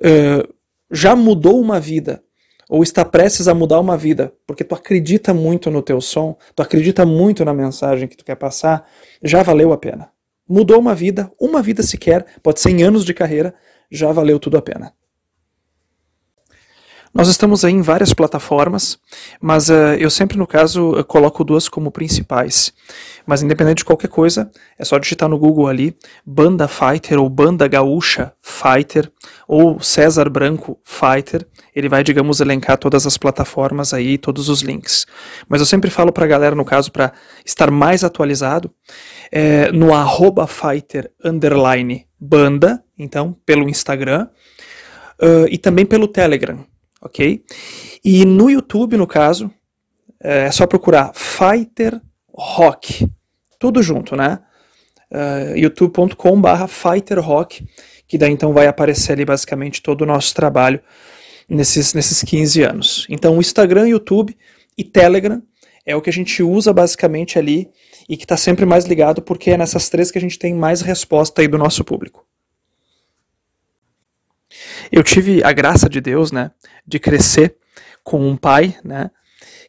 uh, 0.00 0.54
já 0.90 1.16
mudou 1.16 1.58
uma 1.60 1.80
vida 1.80 2.22
ou 2.68 2.82
está 2.82 3.02
prestes 3.02 3.48
a 3.48 3.54
mudar 3.54 3.80
uma 3.80 3.96
vida, 3.96 4.34
porque 4.46 4.62
tu 4.62 4.74
acredita 4.74 5.32
muito 5.32 5.70
no 5.70 5.80
teu 5.80 6.02
som, 6.02 6.36
tu 6.54 6.62
acredita 6.62 7.06
muito 7.06 7.42
na 7.42 7.54
mensagem 7.54 8.06
que 8.06 8.16
tu 8.16 8.24
quer 8.24 8.36
passar, 8.36 8.86
já 9.22 9.42
valeu 9.42 9.72
a 9.72 9.78
pena. 9.78 10.10
Mudou 10.48 10.78
uma 10.78 10.94
vida, 10.94 11.30
uma 11.38 11.60
vida 11.60 11.82
sequer, 11.82 12.24
pode 12.42 12.60
ser 12.60 12.70
em 12.70 12.82
anos 12.82 13.04
de 13.04 13.12
carreira, 13.12 13.54
já 13.90 14.10
valeu 14.12 14.38
tudo 14.38 14.56
a 14.56 14.62
pena. 14.62 14.92
Nós 17.14 17.28
estamos 17.28 17.64
aí 17.64 17.72
em 17.72 17.80
várias 17.80 18.12
plataformas, 18.12 18.98
mas 19.40 19.70
uh, 19.70 19.94
eu 19.98 20.10
sempre, 20.10 20.36
no 20.36 20.46
caso, 20.46 21.02
coloco 21.04 21.42
duas 21.42 21.68
como 21.68 21.90
principais. 21.90 22.72
Mas 23.26 23.42
independente 23.42 23.78
de 23.78 23.84
qualquer 23.84 24.08
coisa, 24.08 24.50
é 24.78 24.84
só 24.84 24.98
digitar 24.98 25.28
no 25.28 25.38
Google 25.38 25.68
ali 25.68 25.96
Banda 26.24 26.68
Fighter 26.68 27.18
ou 27.18 27.28
Banda 27.28 27.66
Gaúcha 27.66 28.32
Fighter 28.42 29.10
ou 29.46 29.80
César 29.80 30.28
Branco 30.28 30.78
Fighter. 30.84 31.46
Ele 31.74 31.88
vai, 31.88 32.04
digamos, 32.04 32.40
elencar 32.40 32.76
todas 32.76 33.06
as 33.06 33.16
plataformas 33.16 33.94
aí, 33.94 34.18
todos 34.18 34.48
os 34.48 34.60
links. 34.60 35.06
Mas 35.48 35.60
eu 35.60 35.66
sempre 35.66 35.90
falo 35.90 36.12
para 36.12 36.24
a 36.24 36.28
galera, 36.28 36.54
no 36.54 36.64
caso, 36.64 36.92
para 36.92 37.12
estar 37.44 37.70
mais 37.70 38.04
atualizado, 38.04 38.70
é, 39.32 39.72
no 39.72 39.94
arroba 39.94 40.46
fighter 40.46 41.10
underline 41.24 42.06
banda, 42.20 42.82
então, 42.98 43.36
pelo 43.46 43.68
Instagram, 43.68 44.28
uh, 45.22 45.46
e 45.48 45.56
também 45.56 45.86
pelo 45.86 46.08
Telegram 46.08 46.64
ok? 47.00 47.42
E 48.04 48.24
no 48.24 48.50
YouTube, 48.50 48.96
no 48.96 49.06
caso, 49.06 49.50
é 50.20 50.50
só 50.50 50.66
procurar 50.66 51.12
Fighter 51.14 52.00
Rock, 52.32 53.08
tudo 53.58 53.82
junto, 53.82 54.16
né? 54.16 54.40
Uh, 55.10 55.56
youtube.com/barra 55.56 56.68
Fighter 56.68 57.20
Rock, 57.20 57.66
que 58.06 58.18
daí 58.18 58.30
então 58.30 58.52
vai 58.52 58.66
aparecer 58.66 59.12
ali 59.12 59.24
basicamente 59.24 59.82
todo 59.82 60.02
o 60.02 60.06
nosso 60.06 60.34
trabalho 60.34 60.80
nesses, 61.48 61.94
nesses 61.94 62.22
15 62.22 62.62
anos. 62.62 63.06
Então, 63.08 63.36
o 63.36 63.40
Instagram, 63.40 63.88
YouTube 63.88 64.36
e 64.76 64.84
Telegram 64.84 65.42
é 65.86 65.96
o 65.96 66.02
que 66.02 66.10
a 66.10 66.12
gente 66.12 66.42
usa 66.42 66.72
basicamente 66.72 67.38
ali 67.38 67.70
e 68.08 68.16
que 68.16 68.24
está 68.24 68.36
sempre 68.36 68.66
mais 68.66 68.84
ligado, 68.84 69.22
porque 69.22 69.50
é 69.50 69.56
nessas 69.56 69.88
três 69.88 70.10
que 70.10 70.18
a 70.18 70.20
gente 70.20 70.38
tem 70.38 70.54
mais 70.54 70.82
resposta 70.82 71.40
aí 71.40 71.48
do 71.48 71.56
nosso 71.56 71.82
público. 71.82 72.27
Eu 74.90 75.02
tive 75.02 75.42
a 75.44 75.52
graça 75.52 75.88
de 75.88 76.00
Deus, 76.00 76.32
né, 76.32 76.50
de 76.86 76.98
crescer 76.98 77.56
com 78.02 78.28
um 78.28 78.36
pai, 78.36 78.76
né, 78.84 79.10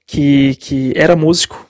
que, 0.08 0.56
que 0.56 0.94
era 0.96 1.16
músico, 1.16 1.68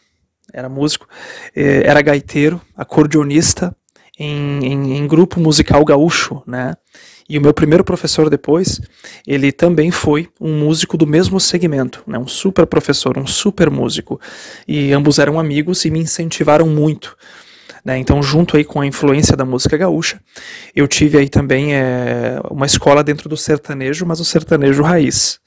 era 0.53 0.69
músico, 0.69 1.07
eh, 1.55 1.83
era 1.85 2.01
gaiteiro, 2.01 2.61
acordeonista 2.75 3.75
em, 4.17 4.65
em, 4.65 4.97
em 4.97 5.07
grupo 5.07 5.39
musical 5.39 5.83
gaúcho, 5.83 6.43
né, 6.45 6.75
e 7.29 7.37
o 7.37 7.41
meu 7.41 7.53
primeiro 7.53 7.83
professor 7.83 8.29
depois, 8.29 8.81
ele 9.25 9.51
também 9.51 9.91
foi 9.91 10.27
um 10.41 10.57
músico 10.59 10.97
do 10.97 11.05
mesmo 11.05 11.39
segmento, 11.39 12.03
né, 12.07 12.17
um 12.17 12.27
super 12.27 12.65
professor, 12.65 13.17
um 13.17 13.27
super 13.27 13.69
músico, 13.69 14.19
e 14.67 14.91
ambos 14.91 15.19
eram 15.19 15.39
amigos 15.39 15.85
e 15.85 15.91
me 15.91 15.99
incentivaram 15.99 16.67
muito. 16.67 17.15
Né? 17.83 17.97
Então, 17.97 18.21
junto 18.21 18.57
aí 18.57 18.63
com 18.63 18.81
a 18.81 18.85
influência 18.85 19.35
da 19.35 19.45
música 19.45 19.77
gaúcha, 19.77 20.19
eu 20.75 20.87
tive 20.87 21.17
aí 21.17 21.29
também 21.29 21.75
é, 21.75 22.39
uma 22.49 22.65
escola 22.65 23.03
dentro 23.03 23.29
do 23.29 23.37
sertanejo, 23.37 24.05
mas 24.05 24.19
o 24.19 24.25
sertanejo 24.25 24.83
raiz. 24.83 25.39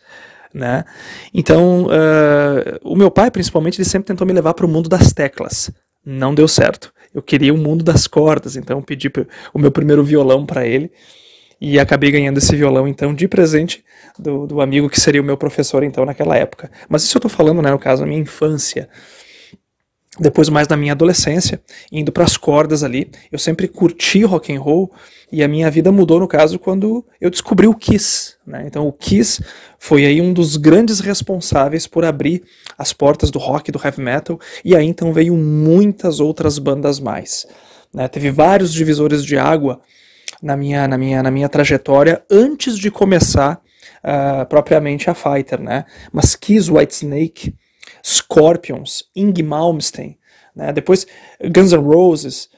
Né? 0.55 0.85
Então, 1.33 1.87
uh, 1.87 2.79
o 2.83 2.95
meu 2.95 3.11
pai, 3.11 3.31
principalmente, 3.31 3.79
ele 3.79 3.89
sempre 3.89 4.09
tentou 4.09 4.27
me 4.27 4.33
levar 4.33 4.55
para 4.55 4.67
o 4.67 4.69
mundo 4.69 4.89
das 4.89 5.13
teclas. 5.13 5.71
Não 6.05 6.35
deu 6.35 6.47
certo. 6.47 6.93
Eu 7.15 7.23
queria 7.23 7.55
o 7.55 7.59
mundo 7.59 7.85
das 7.85 8.07
cordas, 8.07 8.57
então 8.57 8.83
pedi 8.83 9.11
o 9.53 9.59
meu 9.59 9.71
primeiro 9.71 10.03
violão 10.03 10.45
para 10.45 10.67
ele 10.67 10.91
e 11.61 11.79
acabei 11.79 12.11
ganhando 12.11 12.39
esse 12.39 12.57
violão 12.57 12.89
então 12.89 13.15
de 13.15 13.29
presente 13.29 13.85
do, 14.19 14.47
do 14.47 14.61
amigo 14.61 14.89
que 14.91 14.99
seria 14.99 15.21
o 15.21 15.25
meu 15.25 15.37
professor 15.37 15.85
então 15.85 16.05
naquela 16.05 16.37
época. 16.37 16.71
Mas 16.89 17.05
isso 17.05 17.17
eu 17.17 17.21
estou 17.21 17.31
falando, 17.31 17.63
né, 17.63 17.71
no 17.71 17.79
caso, 17.79 18.03
a 18.03 18.07
minha 18.07 18.21
infância 18.21 18.89
depois 20.21 20.49
mais 20.51 20.69
na 20.69 20.77
minha 20.77 20.93
adolescência, 20.93 21.61
indo 21.91 22.13
para 22.13 22.25
as 22.25 22.37
cordas 22.37 22.85
ali, 22.85 23.11
eu 23.31 23.39
sempre 23.39 23.67
curti 23.67 24.23
rock 24.25 24.55
and 24.55 24.61
roll 24.61 24.93
e 25.31 25.43
a 25.43 25.49
minha 25.49 25.71
vida 25.71 25.91
mudou 25.91 26.21
no 26.21 26.29
caso 26.29 26.59
quando 26.59 27.05
eu 27.19 27.31
descobri 27.31 27.67
o 27.67 27.75
Kiss, 27.75 28.35
né? 28.47 28.65
Então 28.67 28.87
o 28.87 28.93
Kiss 28.93 29.43
foi 29.79 30.05
aí 30.05 30.21
um 30.21 30.35
dos 30.35 30.59
grandes 30.59 31.01
responsáveis 31.01 31.87
por 31.87 32.05
abrir 32.05 32.43
as 32.77 32.93
portas 32.93 33.31
do 33.31 33.39
rock, 33.39 33.73
do 33.73 33.81
heavy 33.83 34.03
metal 34.03 34.39
e 34.63 34.77
aí 34.77 34.87
então 34.87 35.15
veio 35.15 35.35
muitas 35.35 36.21
outras 36.21 36.59
bandas 36.59 37.01
mais, 37.01 37.47
né? 37.93 38.07
Teve 38.07 38.31
vários 38.31 38.71
divisores 38.75 39.25
de 39.25 39.39
água 39.39 39.81
na 40.43 40.59
minha 40.59 40.87
na 40.87 40.99
minha 40.99 41.23
na 41.23 41.31
minha 41.31 41.49
trajetória 41.49 42.23
antes 42.31 42.79
de 42.79 42.91
começar 42.91 43.63
uh, 44.05 44.45
propriamente 44.47 45.09
a 45.09 45.15
Fighter, 45.15 45.59
né? 45.59 45.87
Mas 46.13 46.37
Kiss, 46.37 46.71
Whitesnake 46.71 47.55
Scorpions, 48.05 49.05
Ing 49.15 49.43
Malmsteen, 49.43 50.19
né? 50.55 50.73
depois 50.73 51.07
Guns 51.51 51.73
N' 51.73 51.81
Roses, 51.81 52.49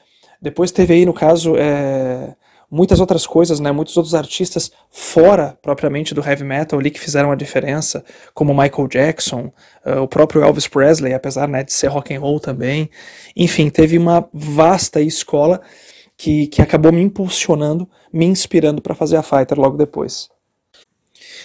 depois 0.41 0.71
teve 0.71 0.93
aí, 0.93 1.05
no 1.05 1.13
caso, 1.13 1.55
é, 1.57 2.35
muitas 2.69 2.99
outras 2.99 3.25
coisas, 3.25 3.59
né? 3.59 3.71
muitos 3.71 3.95
outros 3.95 4.15
artistas 4.15 4.71
fora 4.91 5.57
propriamente 5.61 6.13
do 6.13 6.21
heavy 6.21 6.43
metal 6.43 6.79
ali 6.79 6.91
que 6.91 6.99
fizeram 6.99 7.31
a 7.31 7.35
diferença, 7.35 8.03
como 8.33 8.53
Michael 8.53 8.87
Jackson, 8.87 9.51
uh, 9.85 10.01
o 10.01 10.07
próprio 10.07 10.43
Elvis 10.43 10.67
Presley, 10.67 11.13
apesar 11.13 11.47
né, 11.47 11.63
de 11.63 11.71
ser 11.71 11.87
rock 11.87 12.13
and 12.13 12.19
roll 12.19 12.39
também. 12.39 12.89
Enfim, 13.35 13.69
teve 13.69 13.97
uma 13.97 14.27
vasta 14.33 15.01
escola 15.01 15.61
que, 16.17 16.47
que 16.47 16.61
acabou 16.61 16.91
me 16.91 17.01
impulsionando, 17.01 17.87
me 18.11 18.25
inspirando 18.25 18.81
para 18.81 18.95
fazer 18.95 19.17
a 19.17 19.23
Fighter 19.23 19.59
logo 19.59 19.77
depois. 19.77 20.29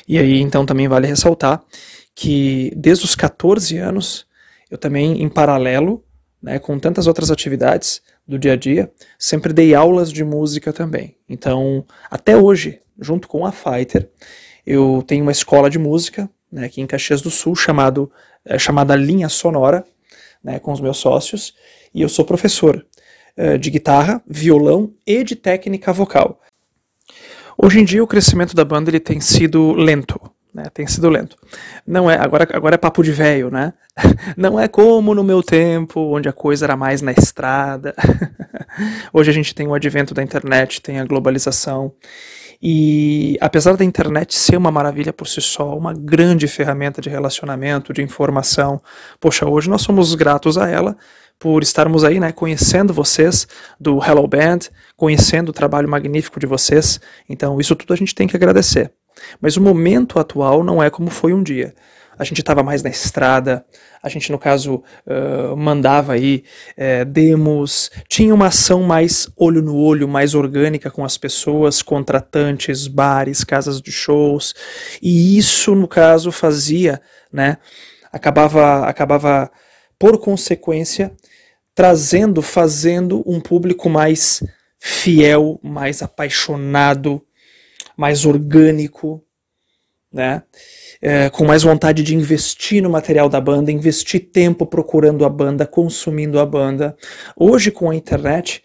E 0.06 0.18
aí, 0.18 0.40
então, 0.40 0.66
também 0.66 0.88
vale 0.88 1.06
ressaltar 1.06 1.62
que 2.20 2.70
desde 2.76 3.06
os 3.06 3.14
14 3.14 3.78
anos 3.78 4.26
eu 4.70 4.76
também, 4.76 5.22
em 5.22 5.28
paralelo, 5.30 6.04
né, 6.42 6.58
com 6.58 6.78
tantas 6.78 7.06
outras 7.06 7.30
atividades 7.30 8.02
do 8.28 8.38
dia 8.38 8.52
a 8.52 8.56
dia, 8.56 8.92
sempre 9.18 9.54
dei 9.54 9.74
aulas 9.74 10.12
de 10.12 10.22
música 10.22 10.70
também. 10.70 11.16
Então, 11.26 11.82
até 12.10 12.36
hoje, 12.36 12.82
junto 13.00 13.26
com 13.26 13.46
a 13.46 13.50
Fighter, 13.50 14.10
eu 14.66 15.02
tenho 15.06 15.22
uma 15.22 15.32
escola 15.32 15.70
de 15.70 15.78
música 15.78 16.28
né, 16.52 16.66
aqui 16.66 16.82
em 16.82 16.86
Caxias 16.86 17.22
do 17.22 17.30
Sul 17.30 17.56
chamado, 17.56 18.12
é, 18.44 18.58
chamada 18.58 18.94
Linha 18.94 19.30
Sonora, 19.30 19.82
né, 20.44 20.58
com 20.58 20.72
os 20.72 20.80
meus 20.82 20.98
sócios, 20.98 21.54
e 21.94 22.02
eu 22.02 22.08
sou 22.10 22.26
professor 22.26 22.86
é, 23.34 23.56
de 23.56 23.70
guitarra, 23.70 24.22
violão 24.28 24.92
e 25.06 25.24
de 25.24 25.34
técnica 25.34 25.90
vocal. 25.90 26.38
Hoje 27.56 27.80
em 27.80 27.84
dia 27.84 28.04
o 28.04 28.06
crescimento 28.06 28.54
da 28.54 28.64
banda 28.64 28.90
ele 28.90 29.00
tem 29.00 29.22
sido 29.22 29.72
lento, 29.72 30.20
né? 30.54 30.64
Tem 30.72 30.86
sido 30.86 31.08
lento. 31.08 31.36
Não 31.86 32.10
é, 32.10 32.16
agora, 32.16 32.48
agora 32.52 32.74
é 32.74 32.78
papo 32.78 33.02
de 33.02 33.12
velho, 33.12 33.50
né? 33.50 33.72
Não 34.36 34.58
é 34.58 34.68
como 34.68 35.14
no 35.14 35.24
meu 35.24 35.42
tempo, 35.42 36.00
onde 36.14 36.28
a 36.28 36.32
coisa 36.32 36.66
era 36.66 36.76
mais 36.76 37.02
na 37.02 37.12
estrada. 37.12 37.94
Hoje 39.12 39.30
a 39.30 39.34
gente 39.34 39.54
tem 39.54 39.66
o 39.66 39.74
advento 39.74 40.14
da 40.14 40.22
internet, 40.22 40.80
tem 40.80 41.00
a 41.00 41.04
globalização. 41.04 41.92
E 42.62 43.38
apesar 43.40 43.76
da 43.76 43.84
internet 43.84 44.34
ser 44.34 44.56
uma 44.56 44.70
maravilha 44.70 45.12
por 45.12 45.26
si 45.26 45.40
só, 45.40 45.76
uma 45.76 45.94
grande 45.94 46.46
ferramenta 46.46 47.00
de 47.00 47.08
relacionamento, 47.08 47.92
de 47.92 48.02
informação, 48.02 48.82
poxa, 49.18 49.48
hoje 49.48 49.70
nós 49.70 49.80
somos 49.80 50.14
gratos 50.14 50.58
a 50.58 50.68
ela 50.68 50.96
por 51.38 51.62
estarmos 51.62 52.04
aí, 52.04 52.20
né, 52.20 52.32
conhecendo 52.32 52.92
vocês 52.92 53.48
do 53.80 53.98
Hello 54.04 54.28
Band, 54.28 54.58
conhecendo 54.94 55.48
o 55.48 55.54
trabalho 55.54 55.88
magnífico 55.88 56.38
de 56.38 56.46
vocês. 56.46 57.00
Então, 57.26 57.58
isso 57.58 57.74
tudo 57.74 57.94
a 57.94 57.96
gente 57.96 58.14
tem 58.14 58.28
que 58.28 58.36
agradecer. 58.36 58.92
Mas 59.40 59.56
o 59.56 59.60
momento 59.60 60.18
atual 60.18 60.62
não 60.64 60.82
é 60.82 60.90
como 60.90 61.10
foi 61.10 61.32
um 61.32 61.42
dia. 61.42 61.74
A 62.18 62.24
gente 62.24 62.40
estava 62.40 62.62
mais 62.62 62.82
na 62.82 62.90
estrada, 62.90 63.64
a 64.02 64.08
gente, 64.10 64.30
no 64.30 64.38
caso, 64.38 64.82
uh, 65.06 65.56
mandava 65.56 66.12
aí 66.12 66.44
demos, 67.08 67.90
tinha 68.10 68.34
uma 68.34 68.48
ação 68.48 68.82
mais 68.82 69.26
olho 69.38 69.62
no 69.62 69.74
olho, 69.74 70.06
mais 70.06 70.34
orgânica 70.34 70.90
com 70.90 71.02
as 71.02 71.16
pessoas, 71.16 71.80
contratantes, 71.80 72.86
bares, 72.86 73.42
casas 73.42 73.80
de 73.80 73.90
shows, 73.90 74.54
e 75.00 75.38
isso, 75.38 75.74
no 75.74 75.88
caso, 75.88 76.30
fazia, 76.30 77.00
né, 77.32 77.56
acabava, 78.12 78.86
acabava 78.86 79.50
por 79.98 80.18
consequência, 80.18 81.12
trazendo, 81.74 82.42
fazendo 82.42 83.22
um 83.26 83.40
público 83.40 83.88
mais 83.88 84.42
fiel, 84.78 85.58
mais 85.62 86.02
apaixonado, 86.02 87.22
mais 88.00 88.24
orgânico, 88.24 89.22
né? 90.10 90.42
É, 91.02 91.28
com 91.28 91.44
mais 91.44 91.62
vontade 91.62 92.02
de 92.02 92.16
investir 92.16 92.82
no 92.82 92.88
material 92.88 93.28
da 93.28 93.38
banda, 93.40 93.70
investir 93.70 94.30
tempo 94.32 94.64
procurando 94.64 95.22
a 95.24 95.28
banda, 95.28 95.66
consumindo 95.66 96.40
a 96.40 96.46
banda. 96.46 96.96
Hoje, 97.36 97.70
com 97.70 97.90
a 97.90 97.94
internet, 97.94 98.62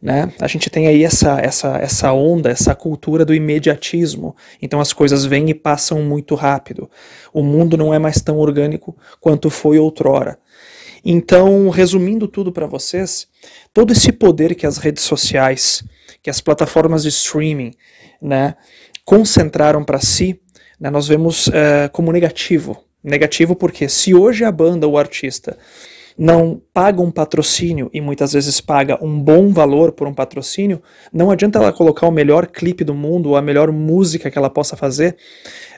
Né? 0.00 0.32
A 0.40 0.46
gente 0.46 0.70
tem 0.70 0.86
aí 0.86 1.02
essa, 1.02 1.40
essa, 1.40 1.76
essa 1.78 2.12
onda, 2.12 2.48
essa 2.50 2.74
cultura 2.74 3.24
do 3.24 3.34
imediatismo. 3.34 4.36
Então 4.62 4.80
as 4.80 4.92
coisas 4.92 5.24
vêm 5.24 5.50
e 5.50 5.54
passam 5.54 6.00
muito 6.02 6.34
rápido. 6.36 6.88
O 7.32 7.42
mundo 7.42 7.76
não 7.76 7.92
é 7.92 7.98
mais 7.98 8.20
tão 8.20 8.38
orgânico 8.38 8.96
quanto 9.20 9.50
foi 9.50 9.78
outrora. 9.78 10.38
Então, 11.04 11.68
resumindo 11.68 12.28
tudo 12.28 12.52
para 12.52 12.66
vocês, 12.66 13.26
todo 13.72 13.92
esse 13.92 14.12
poder 14.12 14.54
que 14.54 14.66
as 14.66 14.78
redes 14.78 15.04
sociais, 15.04 15.82
que 16.22 16.30
as 16.30 16.40
plataformas 16.40 17.02
de 17.02 17.08
streaming, 17.08 17.72
né, 18.20 18.54
concentraram 19.04 19.84
para 19.84 20.00
si, 20.00 20.40
né, 20.78 20.90
nós 20.90 21.08
vemos 21.08 21.46
uh, 21.48 21.90
como 21.92 22.12
negativo. 22.12 22.84
Negativo 23.02 23.54
porque 23.54 23.88
se 23.88 24.14
hoje 24.14 24.44
a 24.44 24.52
banda 24.52 24.86
ou 24.86 24.94
o 24.94 24.98
artista 24.98 25.56
não 26.18 26.60
paga 26.74 27.00
um 27.00 27.12
patrocínio 27.12 27.88
e 27.94 28.00
muitas 28.00 28.32
vezes 28.32 28.60
paga 28.60 28.98
um 29.00 29.20
bom 29.20 29.52
valor 29.52 29.92
por 29.92 30.08
um 30.08 30.12
patrocínio, 30.12 30.82
não 31.12 31.30
adianta 31.30 31.60
ela 31.60 31.72
colocar 31.72 32.08
o 32.08 32.10
melhor 32.10 32.48
clipe 32.48 32.82
do 32.82 32.92
mundo 32.92 33.30
ou 33.30 33.36
a 33.36 33.42
melhor 33.42 33.70
música 33.70 34.28
que 34.28 34.36
ela 34.36 34.50
possa 34.50 34.76
fazer 34.76 35.16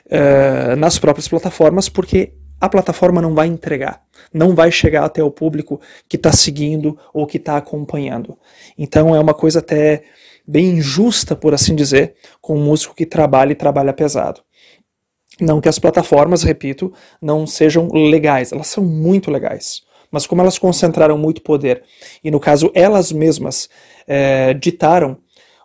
uh, 0.07 0.75
nas 0.75 0.97
próprias 0.97 1.27
plataformas, 1.27 1.87
porque 1.87 2.33
a 2.59 2.67
plataforma 2.67 3.21
não 3.21 3.35
vai 3.35 3.47
entregar, 3.47 4.01
não 4.33 4.55
vai 4.55 4.71
chegar 4.71 5.05
até 5.05 5.23
o 5.23 5.31
público 5.31 5.79
que 6.09 6.15
está 6.15 6.31
seguindo 6.31 6.97
ou 7.13 7.27
que 7.27 7.37
está 7.37 7.57
acompanhando. 7.57 8.37
Então 8.77 9.15
é 9.15 9.19
uma 9.19 9.33
coisa 9.33 9.59
até 9.59 10.03
bem 10.51 10.77
injusta, 10.77 11.35
por 11.35 11.53
assim 11.53 11.73
dizer, 11.73 12.15
com 12.41 12.57
um 12.57 12.63
músico 12.63 12.93
que 12.93 13.05
trabalha 13.05 13.53
e 13.53 13.55
trabalha 13.55 13.93
pesado. 13.93 14.41
Não 15.39 15.61
que 15.61 15.69
as 15.69 15.79
plataformas, 15.79 16.43
repito, 16.43 16.93
não 17.21 17.47
sejam 17.47 17.87
legais, 17.91 18.51
elas 18.51 18.67
são 18.67 18.83
muito 18.83 19.31
legais 19.31 19.81
mas 20.11 20.27
como 20.27 20.41
elas 20.41 20.59
concentraram 20.59 21.17
muito 21.17 21.41
poder, 21.41 21.83
e 22.21 22.29
no 22.29 22.39
caso 22.39 22.69
elas 22.75 23.13
mesmas 23.13 23.69
é, 24.05 24.53
ditaram 24.53 25.17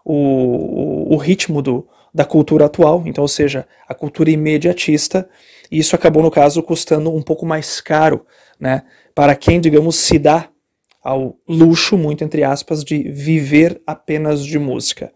o, 0.04 1.12
o, 1.12 1.16
ritmo 1.16 1.60
do, 1.60 1.88
da 2.14 2.24
cultura 2.24 2.66
atual, 2.66 3.02
então, 3.06 3.22
ou 3.22 3.28
seja, 3.28 3.66
a 3.88 3.92
cultura 3.92 4.30
imediatista, 4.30 5.28
e 5.68 5.78
isso 5.80 5.96
acabou, 5.96 6.22
no 6.22 6.30
caso, 6.30 6.62
custando 6.62 7.12
um 7.12 7.20
pouco 7.20 7.44
mais 7.44 7.80
caro, 7.80 8.24
né, 8.58 8.84
para 9.12 9.34
quem, 9.34 9.60
digamos, 9.60 9.96
se 9.96 10.16
dá 10.16 10.48
ao 11.06 11.36
luxo, 11.48 11.96
muito 11.96 12.24
entre 12.24 12.42
aspas, 12.42 12.82
de 12.82 13.10
viver 13.10 13.80
apenas 13.86 14.44
de 14.44 14.58
música. 14.58 15.12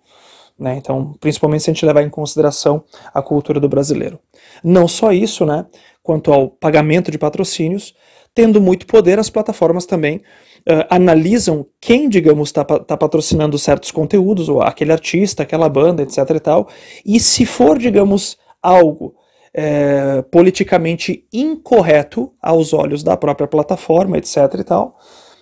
Né? 0.57 0.77
Então, 0.77 1.15
principalmente 1.19 1.65
se 1.65 1.71
a 1.71 1.73
gente 1.73 1.85
levar 1.85 2.03
em 2.03 2.09
consideração 2.09 2.85
a 3.13 3.21
cultura 3.21 3.59
do 3.59 3.69
brasileiro. 3.69 4.21
Não 4.63 4.87
só 4.87 5.11
isso, 5.13 5.45
né? 5.45 5.67
quanto 6.01 6.33
ao 6.33 6.49
pagamento 6.49 7.11
de 7.11 7.19
patrocínios, 7.19 7.93
tendo 8.33 8.61
muito 8.61 8.87
poder, 8.87 9.19
as 9.19 9.29
plataformas 9.29 9.85
também 9.85 10.19
uh, 10.19 10.87
analisam 10.89 11.67
quem, 11.81 12.09
digamos, 12.09 12.51
está 12.51 12.65
tá 12.65 12.97
patrocinando 12.97 13.59
certos 13.59 13.91
conteúdos, 13.91 14.49
ou 14.49 14.63
aquele 14.63 14.93
artista, 14.93 15.43
aquela 15.43 15.69
banda, 15.69 16.03
etc 16.03 16.19
e 16.37 16.41
tal, 16.41 16.69
e 17.05 17.19
se 17.19 17.45
for, 17.45 17.77
digamos, 17.77 18.39
algo 18.63 19.17
é, 19.53 20.23
politicamente 20.31 21.27
incorreto 21.33 22.33
aos 22.41 22.73
olhos 22.73 23.03
da 23.03 23.17
própria 23.17 23.49
plataforma, 23.49 24.19
etc 24.19 24.37
e 24.59 24.65
tal, 24.65 24.97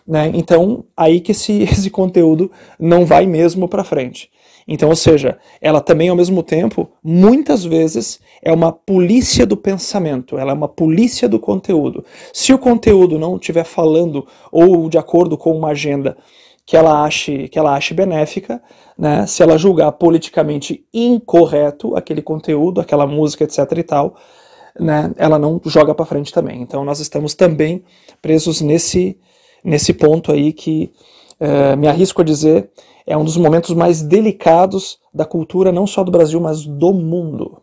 né, 0.08 0.30
então 0.32 0.84
aí 0.96 1.20
que 1.20 1.32
esse, 1.32 1.62
esse 1.62 1.90
conteúdo 1.90 2.50
não 2.80 3.04
vai 3.04 3.26
mesmo 3.26 3.68
para 3.68 3.84
frente. 3.84 4.30
Então, 4.70 4.90
ou 4.90 4.96
seja, 4.96 5.38
ela 5.62 5.80
também, 5.80 6.10
ao 6.10 6.16
mesmo 6.16 6.42
tempo, 6.42 6.90
muitas 7.02 7.64
vezes 7.64 8.20
é 8.42 8.52
uma 8.52 8.70
polícia 8.70 9.46
do 9.46 9.56
pensamento, 9.56 10.36
ela 10.36 10.50
é 10.50 10.54
uma 10.54 10.68
polícia 10.68 11.26
do 11.26 11.38
conteúdo. 11.38 12.04
Se 12.34 12.52
o 12.52 12.58
conteúdo 12.58 13.18
não 13.18 13.36
estiver 13.36 13.64
falando 13.64 14.26
ou 14.52 14.90
de 14.90 14.98
acordo 14.98 15.38
com 15.38 15.56
uma 15.56 15.68
agenda 15.68 16.18
que 16.66 16.76
ela 16.76 17.02
ache, 17.02 17.48
que 17.48 17.58
ela 17.58 17.74
ache 17.74 17.94
benéfica, 17.94 18.62
né, 18.98 19.26
se 19.26 19.42
ela 19.42 19.56
julgar 19.56 19.90
politicamente 19.92 20.84
incorreto 20.92 21.96
aquele 21.96 22.20
conteúdo, 22.20 22.78
aquela 22.78 23.06
música, 23.06 23.44
etc 23.44 23.58
e 23.74 23.82
tal, 23.82 24.16
né, 24.78 25.10
ela 25.16 25.38
não 25.38 25.58
joga 25.64 25.94
para 25.94 26.04
frente 26.04 26.30
também. 26.30 26.60
Então 26.60 26.84
nós 26.84 27.00
estamos 27.00 27.34
também 27.34 27.82
presos 28.20 28.60
nesse, 28.60 29.18
nesse 29.64 29.92
ponto 29.92 30.32
aí 30.32 30.52
que 30.52 30.92
é, 31.40 31.76
me 31.76 31.86
arrisco 31.88 32.22
a 32.22 32.24
dizer 32.24 32.70
é 33.06 33.16
um 33.16 33.24
dos 33.24 33.36
momentos 33.36 33.74
mais 33.74 34.02
delicados 34.02 34.98
da 35.14 35.24
cultura, 35.24 35.72
não 35.72 35.86
só 35.86 36.04
do 36.04 36.12
Brasil, 36.12 36.38
mas 36.40 36.66
do 36.66 36.92
mundo. 36.92 37.62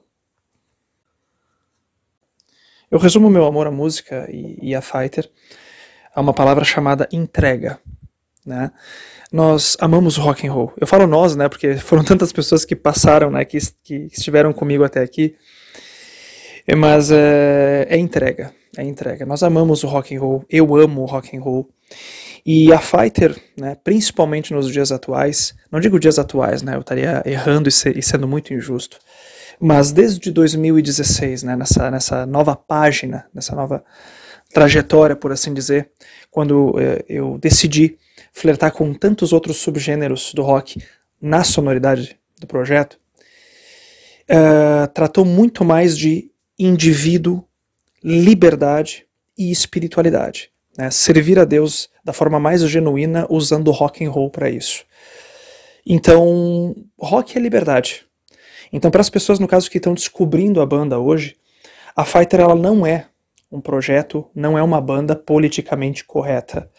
Eu 2.90 2.98
resumo 2.98 3.30
meu 3.30 3.46
amor 3.46 3.68
à 3.68 3.72
música 3.72 4.28
e, 4.32 4.70
e 4.70 4.76
a 4.76 4.82
Fighter 4.82 5.30
a 6.16 6.22
uma 6.22 6.34
palavra 6.34 6.64
chamada 6.64 7.08
entrega. 7.12 7.80
Né? 8.46 8.72
Nós 9.32 9.76
amamos 9.80 10.16
rock 10.18 10.48
and 10.48 10.52
roll. 10.52 10.72
Eu 10.80 10.88
falo 10.88 11.06
nós, 11.06 11.36
né, 11.36 11.50
porque 11.50 11.76
foram 11.76 12.04
tantas 12.04 12.32
pessoas 12.32 12.64
que 12.64 12.76
passaram, 12.76 13.30
né, 13.30 13.44
que, 13.44 13.60
que 13.84 14.08
estiveram 14.12 14.54
comigo 14.54 14.84
até 14.84 15.02
aqui. 15.02 15.36
Mas 16.74 17.12
é, 17.12 17.86
é 17.90 17.98
entrega, 17.98 18.52
é 18.78 18.84
entrega. 18.84 19.26
Nós 19.26 19.44
amamos 19.44 19.84
o 19.84 19.88
rock 19.88 20.16
and 20.16 20.20
roll. 20.20 20.46
Eu 20.50 20.76
amo 20.76 21.02
o 21.02 21.06
rock 21.06 21.36
and 21.36 21.42
roll. 21.42 21.70
E 22.46 22.72
a 22.72 22.80
Fighter, 22.80 23.36
né, 23.58 23.76
principalmente 23.84 24.54
nos 24.54 24.72
dias 24.72 24.92
atuais, 24.92 25.56
não 25.72 25.80
digo 25.80 26.00
dias 26.00 26.20
atuais, 26.20 26.62
né, 26.62 26.76
eu 26.76 26.82
estaria 26.82 27.24
errando 27.26 27.68
e, 27.68 27.72
ser, 27.72 27.98
e 27.98 28.04
sendo 28.04 28.28
muito 28.28 28.54
injusto, 28.54 29.00
mas 29.60 29.92
desde 29.92 30.32
2016, 30.32 31.42
né, 31.42 31.56
nessa, 31.56 31.90
nessa 31.90 32.26
nova 32.28 32.56
página, 32.56 33.26
nessa 33.34 33.56
nova 33.56 33.84
trajetória, 34.54 35.16
por 35.16 35.32
assim 35.32 35.56
dizer, 35.56 35.90
quando 36.30 36.76
eh, 36.80 37.04
eu 37.10 37.38
decidi 37.40 37.98
flertar 38.32 38.72
com 38.72 38.94
tantos 38.94 39.34
outros 39.34 39.58
subgêneros 39.58 40.34
do 40.34 40.44
rock 40.44 40.82
na 41.20 41.44
sonoridade 41.44 42.20
do 42.40 42.46
projeto, 42.46 43.00
uh, 44.30 44.88
tratou 44.94 45.26
muito 45.26 45.66
mais 45.66 45.98
de 45.98 46.30
indivíduo, 46.58 47.44
liberdade 48.04 49.06
e 49.38 49.52
espiritualidade. 49.52 50.50
Né? 50.78 50.90
Servir 50.92 51.40
a 51.40 51.46
Deus 51.46 51.90
da 52.04 52.14
forma 52.14 52.40
mais 52.40 52.62
genuína 52.62 53.26
usando 53.30 53.72
rock 53.72 54.06
and 54.06 54.12
roll 54.12 54.30
para 54.30 54.50
isso. 54.50 54.86
Então, 55.86 56.76
rock 57.00 57.38
é 57.38 57.42
liberdade. 57.42 58.06
Então, 58.72 58.90
para 58.90 59.02
as 59.02 59.10
pessoas, 59.10 59.40
no 59.40 59.48
caso, 59.48 59.70
que 59.70 59.78
estão 59.78 59.94
descobrindo 59.94 60.60
a 60.60 60.66
banda 60.66 61.00
hoje, 61.00 61.38
a 61.96 62.04
Fighter 62.04 62.42
ela 62.42 62.56
não 62.56 62.86
é 62.86 63.08
um 63.52 63.62
projeto, 63.62 64.28
não 64.36 64.58
é 64.58 64.64
uma 64.64 64.82
banda 64.82 65.16
politicamente 65.16 66.04
correta. 66.04 66.70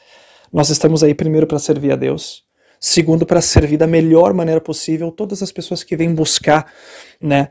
Nós 0.53 0.69
estamos 0.69 1.03
aí 1.03 1.15
primeiro 1.15 1.47
para 1.47 1.59
servir 1.59 1.93
a 1.93 1.97
Deus, 1.97 2.45
segundo 2.79 3.25
para 3.25 3.41
servir 3.41 3.77
da 3.77 3.87
melhor 3.87 4.35
maneira 4.35 4.61
possível 4.61 5.11
todas 5.11 5.43
as 5.43 5.51
pessoas 5.51 5.83
que 5.83 5.97
vêm 5.97 6.15
buscar, 6.15 6.71
né, 7.21 7.51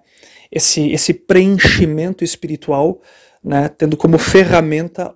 esse 0.51 0.91
esse 0.91 1.13
preenchimento 1.13 2.23
espiritual, 2.23 3.01
né, 3.43 3.69
tendo 3.69 3.97
como 3.97 4.17
ferramenta, 4.17 5.13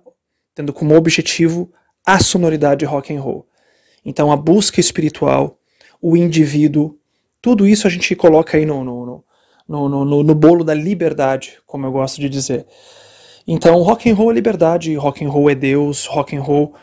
tendo 0.54 0.72
como 0.72 0.94
objetivo 0.94 1.72
a 2.06 2.18
sonoridade 2.18 2.84
rock 2.84 3.14
and 3.14 3.20
roll. 3.20 3.46
Então 4.04 4.32
a 4.32 4.36
busca 4.36 4.80
espiritual, 4.80 5.58
o 6.00 6.16
indivíduo, 6.16 6.96
tudo 7.40 7.66
isso 7.66 7.86
a 7.86 7.90
gente 7.90 8.14
coloca 8.14 8.56
aí 8.56 8.66
no, 8.66 8.84
no, 8.84 9.24
no, 9.68 9.88
no, 9.88 10.22
no 10.22 10.34
bolo 10.34 10.64
da 10.64 10.74
liberdade, 10.74 11.58
como 11.66 11.86
eu 11.86 11.92
gosto 11.92 12.20
de 12.20 12.28
dizer. 12.28 12.66
Então 13.46 13.82
rock 13.82 14.10
and 14.10 14.14
roll 14.14 14.30
é 14.30 14.34
liberdade, 14.34 14.94
rock 14.94 15.24
and 15.24 15.30
roll 15.30 15.50
é 15.50 15.54
Deus, 15.54 16.06
rock 16.06 16.36
and 16.36 16.42
roll 16.42 16.74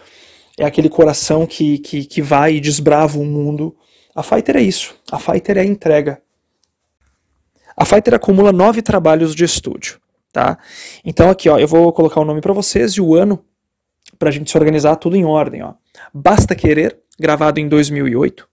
é 0.57 0.65
aquele 0.65 0.89
coração 0.89 1.45
que, 1.45 1.77
que, 1.79 2.05
que 2.05 2.21
vai 2.21 2.55
e 2.55 2.59
desbrava 2.59 3.19
o 3.19 3.25
mundo. 3.25 3.75
A 4.15 4.23
Fighter 4.23 4.57
é 4.57 4.61
isso, 4.61 4.95
a 5.11 5.19
Fighter 5.19 5.57
é 5.57 5.61
a 5.61 5.65
entrega. 5.65 6.21
A 7.77 7.85
Fighter 7.85 8.15
acumula 8.15 8.51
nove 8.51 8.81
trabalhos 8.81 9.35
de 9.35 9.45
estúdio, 9.45 9.99
tá? 10.33 10.57
Então 11.05 11.29
aqui, 11.29 11.47
ó, 11.47 11.59
eu 11.59 11.67
vou 11.67 11.93
colocar 11.93 12.19
o 12.19 12.25
nome 12.25 12.41
para 12.41 12.51
vocês 12.53 12.93
e 12.93 13.01
o 13.01 13.13
ano 13.15 13.45
para 14.17 14.29
a 14.29 14.31
gente 14.31 14.49
se 14.49 14.57
organizar 14.57 14.95
tudo 14.95 15.15
em 15.15 15.23
ordem. 15.23 15.61
Ó. 15.61 15.73
Basta 16.11 16.55
Querer, 16.55 16.97
gravado 17.19 17.59
em 17.59 17.67
2008. 17.67 18.47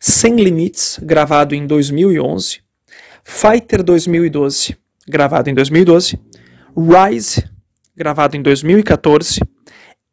Sem 0.00 0.36
Limites, 0.36 0.98
gravado 1.00 1.54
em 1.54 1.66
2011. 1.66 2.60
Fighter 3.22 3.82
2012, 3.82 4.76
gravado 5.08 5.48
em 5.48 5.54
2012. 5.54 6.18
Rise, 6.76 7.48
gravado 7.96 8.36
em 8.36 8.42
2014. 8.42 9.40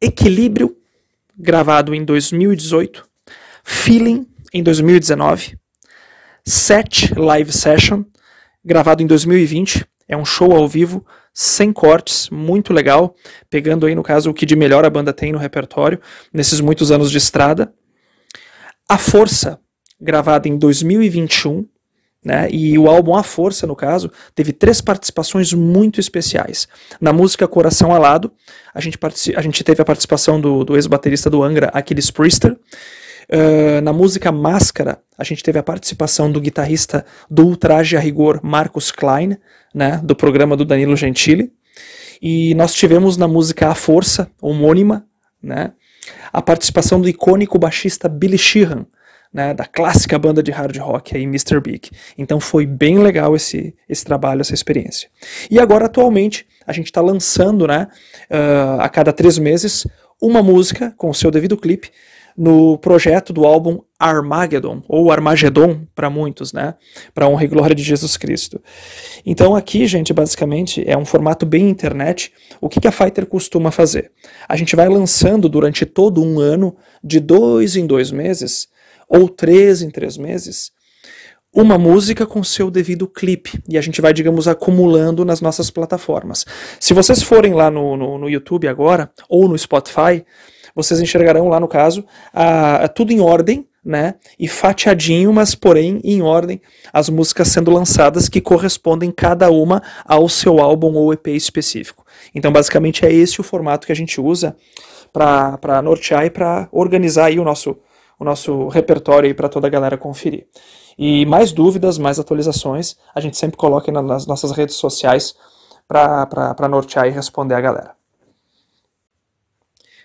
Equilíbrio, 0.00 0.76
gravado 1.36 1.94
em 1.94 2.04
2018. 2.04 3.06
Feeling, 3.64 4.26
em 4.52 4.62
2019. 4.62 5.58
Set 6.44 7.12
Live 7.14 7.52
Session, 7.52 8.04
gravado 8.64 9.02
em 9.02 9.06
2020. 9.06 9.86
É 10.08 10.16
um 10.16 10.24
show 10.24 10.52
ao 10.52 10.68
vivo 10.68 11.04
sem 11.32 11.72
cortes, 11.72 12.28
muito 12.30 12.72
legal, 12.72 13.14
pegando 13.48 13.86
aí 13.86 13.94
no 13.94 14.02
caso 14.02 14.30
o 14.30 14.34
que 14.34 14.44
de 14.44 14.54
melhor 14.54 14.84
a 14.84 14.90
banda 14.90 15.12
tem 15.12 15.32
no 15.32 15.38
repertório 15.38 15.98
nesses 16.32 16.60
muitos 16.60 16.90
anos 16.90 17.10
de 17.10 17.18
estrada. 17.18 17.72
A 18.88 18.98
Força, 18.98 19.58
gravada 19.98 20.48
em 20.48 20.58
2021, 20.58 21.66
né, 22.24 22.48
e 22.50 22.78
o 22.78 22.88
álbum 22.88 23.16
A 23.16 23.22
Força, 23.22 23.66
no 23.66 23.74
caso, 23.74 24.10
teve 24.34 24.52
três 24.52 24.80
participações 24.80 25.52
muito 25.52 25.98
especiais. 25.98 26.68
Na 27.00 27.12
música 27.12 27.48
Coração 27.48 27.92
Alado, 27.92 28.30
a 28.74 28.80
gente, 28.80 28.98
a 29.34 29.40
gente 29.40 29.64
teve 29.64 29.80
a 29.80 29.84
participação 29.84 30.40
do, 30.40 30.62
do 30.62 30.76
ex-baterista 30.76 31.30
do 31.30 31.42
Angra, 31.42 31.70
Aquiles 31.72 32.10
Priester, 32.10 32.56
Uh, 33.30 33.80
na 33.82 33.92
música 33.92 34.32
Máscara, 34.32 35.00
a 35.16 35.24
gente 35.24 35.42
teve 35.42 35.58
a 35.58 35.62
participação 35.62 36.30
do 36.30 36.40
guitarrista 36.40 37.04
do 37.30 37.46
Ultraje 37.46 37.96
a 37.96 38.00
Rigor, 38.00 38.40
Marcos 38.42 38.90
Klein, 38.90 39.36
né, 39.74 40.00
do 40.02 40.14
programa 40.16 40.56
do 40.56 40.64
Danilo 40.64 40.96
Gentili. 40.96 41.52
E 42.20 42.54
nós 42.54 42.74
tivemos 42.74 43.16
na 43.16 43.26
música 43.26 43.68
A 43.68 43.74
Força, 43.74 44.30
homônima, 44.40 45.06
né, 45.42 45.72
a 46.32 46.42
participação 46.42 47.00
do 47.00 47.08
icônico 47.08 47.58
baixista 47.58 48.08
Billy 48.08 48.38
Sheehan, 48.38 48.86
né, 49.32 49.54
da 49.54 49.64
clássica 49.64 50.18
banda 50.18 50.42
de 50.42 50.50
hard 50.50 50.76
rock 50.78 51.16
aí, 51.16 51.22
Mr. 51.22 51.60
Big. 51.60 51.90
Então 52.18 52.38
foi 52.38 52.66
bem 52.66 52.98
legal 52.98 53.34
esse, 53.34 53.74
esse 53.88 54.04
trabalho, 54.04 54.42
essa 54.42 54.54
experiência. 54.54 55.08
E 55.50 55.58
agora, 55.58 55.86
atualmente, 55.86 56.46
a 56.66 56.72
gente 56.72 56.86
está 56.86 57.00
lançando, 57.00 57.66
né, 57.66 57.88
uh, 58.30 58.80
a 58.80 58.88
cada 58.88 59.12
três 59.12 59.38
meses, 59.38 59.86
uma 60.20 60.42
música 60.42 60.92
com 60.96 61.10
o 61.10 61.14
seu 61.14 61.30
devido 61.30 61.56
clipe 61.56 61.90
no 62.36 62.78
projeto 62.78 63.32
do 63.32 63.44
álbum 63.44 63.80
Armageddon, 63.98 64.82
ou 64.88 65.12
Armagedon 65.12 65.86
para 65.94 66.10
muitos, 66.10 66.52
né? 66.52 66.74
Para 67.14 67.28
honra 67.28 67.44
e 67.44 67.48
glória 67.48 67.74
de 67.74 67.82
Jesus 67.82 68.16
Cristo. 68.16 68.60
Então 69.24 69.54
aqui, 69.54 69.86
gente, 69.86 70.12
basicamente 70.12 70.82
é 70.86 70.96
um 70.96 71.04
formato 71.04 71.46
bem 71.46 71.68
internet. 71.68 72.32
O 72.60 72.68
que, 72.68 72.80
que 72.80 72.88
a 72.88 72.92
Fighter 72.92 73.26
costuma 73.26 73.70
fazer? 73.70 74.10
A 74.48 74.56
gente 74.56 74.74
vai 74.74 74.88
lançando 74.88 75.48
durante 75.48 75.86
todo 75.86 76.22
um 76.22 76.40
ano, 76.40 76.76
de 77.02 77.20
dois 77.20 77.76
em 77.76 77.86
dois 77.86 78.10
meses, 78.10 78.68
ou 79.08 79.28
três 79.28 79.82
em 79.82 79.90
três 79.90 80.16
meses, 80.16 80.72
uma 81.54 81.76
música 81.76 82.26
com 82.26 82.42
seu 82.42 82.70
devido 82.70 83.06
clipe. 83.06 83.62
E 83.68 83.76
a 83.76 83.80
gente 83.80 84.00
vai, 84.00 84.12
digamos, 84.12 84.48
acumulando 84.48 85.24
nas 85.24 85.40
nossas 85.40 85.70
plataformas. 85.70 86.46
Se 86.80 86.94
vocês 86.94 87.22
forem 87.22 87.52
lá 87.52 87.70
no, 87.70 87.96
no, 87.96 88.18
no 88.18 88.28
YouTube 88.28 88.66
agora, 88.66 89.10
ou 89.28 89.48
no 89.48 89.58
Spotify, 89.58 90.24
vocês 90.74 91.00
enxergarão 91.00 91.48
lá 91.48 91.60
no 91.60 91.68
caso 91.68 92.04
a, 92.32 92.84
a 92.84 92.88
tudo 92.88 93.12
em 93.12 93.20
ordem, 93.20 93.66
né? 93.84 94.14
E 94.38 94.46
fatiadinho, 94.48 95.32
mas 95.32 95.54
porém 95.54 96.00
em 96.04 96.22
ordem, 96.22 96.60
as 96.92 97.08
músicas 97.08 97.48
sendo 97.48 97.70
lançadas 97.70 98.28
que 98.28 98.40
correspondem 98.40 99.10
cada 99.10 99.50
uma 99.50 99.82
ao 100.04 100.28
seu 100.28 100.60
álbum 100.60 100.94
ou 100.94 101.12
EP 101.12 101.28
específico. 101.28 102.06
Então, 102.34 102.52
basicamente, 102.52 103.04
é 103.04 103.12
esse 103.12 103.40
o 103.40 103.44
formato 103.44 103.86
que 103.86 103.92
a 103.92 103.96
gente 103.96 104.20
usa 104.20 104.56
para 105.12 105.82
nortear 105.82 106.24
e 106.24 106.30
para 106.30 106.68
organizar 106.72 107.26
aí 107.26 107.38
o 107.38 107.44
nosso, 107.44 107.76
o 108.22 108.24
nosso 108.24 108.68
repertório 108.68 109.34
para 109.34 109.48
toda 109.48 109.66
a 109.66 109.70
galera 109.70 109.98
conferir. 109.98 110.46
E 110.96 111.26
mais 111.26 111.50
dúvidas, 111.52 111.98
mais 111.98 112.20
atualizações, 112.20 112.96
a 113.12 113.20
gente 113.20 113.36
sempre 113.36 113.56
coloca 113.56 113.90
nas 113.90 114.26
nossas 114.26 114.52
redes 114.52 114.76
sociais 114.76 115.34
para 115.88 116.68
nortear 116.70 117.08
e 117.08 117.10
responder 117.10 117.54
a 117.54 117.60
galera. 117.60 117.96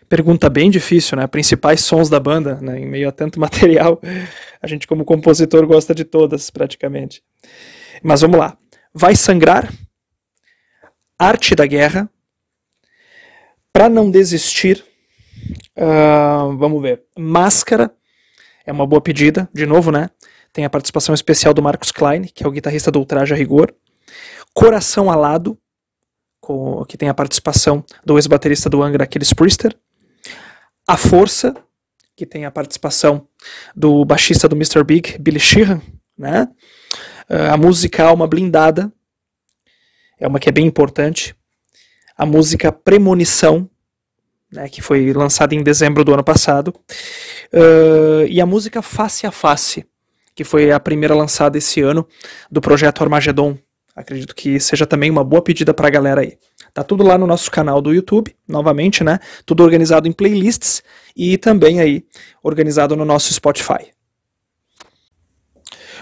Pergunta 0.10 0.49
bem 0.49 0.71
difícil, 0.71 1.17
né? 1.17 1.27
Principais 1.27 1.82
sons 1.82 2.10
da 2.10 2.19
banda, 2.19 2.56
né? 2.56 2.80
Em 2.80 2.88
meio 2.88 3.08
a 3.08 3.12
tanto 3.12 3.38
material, 3.39 4.01
a 4.62 4.65
gente 4.65 4.88
como 4.88 5.06
compositor 5.06 5.67
gosta 5.67 5.93
de 5.93 6.03
todas, 6.03 6.49
praticamente. 6.49 7.21
Mas 8.01 8.21
vamos 8.21 8.39
lá. 8.39 8.58
Vai 8.93 9.15
sangrar, 9.15 9.71
arte 11.19 11.53
da 11.53 11.67
guerra, 11.67 12.10
para 13.71 13.89
não 13.89 14.10
desistir, 14.10 14.84
uh, 15.77 16.58
vamos 16.58 16.82
ver, 16.82 17.03
máscara 17.15 17.91
é 18.67 18.71
uma 18.71 18.86
boa 18.86 19.01
pedida, 19.01 19.49
de 19.53 19.65
novo, 19.65 19.91
né? 19.91 20.10
Tem 20.51 20.65
a 20.65 20.69
participação 20.69 21.15
especial 21.15 21.53
do 21.53 21.63
Marcos 21.63 21.89
Klein, 21.89 22.23
que 22.23 22.43
é 22.43 22.47
o 22.47 22.51
guitarrista 22.51 22.91
do 22.91 22.99
Ultraje 22.99 23.34
a 23.34 23.38
Rigor. 23.38 23.73
Coração 24.53 25.10
Alado, 25.10 25.58
com, 26.41 26.84
que 26.84 26.97
tem 26.97 27.08
a 27.08 27.13
participação 27.13 27.84
do 28.06 28.17
ex-baterista 28.17 28.69
do 28.69 28.84
Angra, 28.84 29.06
Aquiles 29.06 29.32
Priester. 29.32 29.73
A 30.86 30.97
Força, 30.97 31.56
que 32.13 32.25
tem 32.25 32.43
a 32.43 32.51
participação 32.51 33.25
do 33.73 34.03
baixista 34.03 34.49
do 34.49 34.56
Mr. 34.56 34.84
Big, 34.84 35.17
Billy 35.17 35.39
Sheehan, 35.39 35.82
né? 36.17 36.49
Uh, 37.30 37.53
a 37.53 37.58
música 37.58 38.03
Alma 38.03 38.27
Blindada, 38.27 38.91
é 40.19 40.27
uma 40.27 40.39
que 40.39 40.49
é 40.49 40.51
bem 40.51 40.65
importante. 40.65 41.34
A 42.17 42.25
música 42.25 42.69
Premonição, 42.71 43.69
né, 44.51 44.69
que 44.69 44.81
foi 44.81 45.12
lançada 45.13 45.53
em 45.55 45.63
dezembro 45.63 46.03
do 46.03 46.13
ano 46.13 46.23
passado. 46.23 46.73
Uh, 47.53 48.25
e 48.29 48.39
a 48.39 48.45
música 48.45 48.81
Face 48.81 49.25
a 49.25 49.31
Face, 49.31 49.86
que 50.36 50.43
foi 50.43 50.71
a 50.71 50.79
primeira 50.79 51.15
lançada 51.15 51.57
esse 51.57 51.81
ano 51.81 52.07
do 52.51 52.62
projeto 52.62 53.01
Armagedon. 53.03 53.57
Acredito 53.95 54.36
que 54.36 54.60
seja 54.60 54.86
também 54.86 55.10
uma 55.10 55.23
boa 55.23 55.41
pedida 55.41 55.73
para 55.73 55.88
a 55.88 55.91
galera 55.91 56.21
aí. 56.21 56.38
Tá 56.73 56.83
tudo 56.83 57.03
lá 57.03 57.17
no 57.17 57.25
nosso 57.25 57.49
canal 57.49 57.81
do 57.81 57.91
YouTube, 57.91 58.36
novamente, 58.47 59.03
né? 59.03 59.19
Tudo 59.45 59.63
organizado 59.63 60.07
em 60.07 60.12
playlists 60.12 60.83
e 61.15 61.38
também 61.38 61.79
aí 61.79 62.05
organizado 62.43 62.95
no 62.95 63.03
nosso 63.03 63.33
Spotify. 63.33 63.91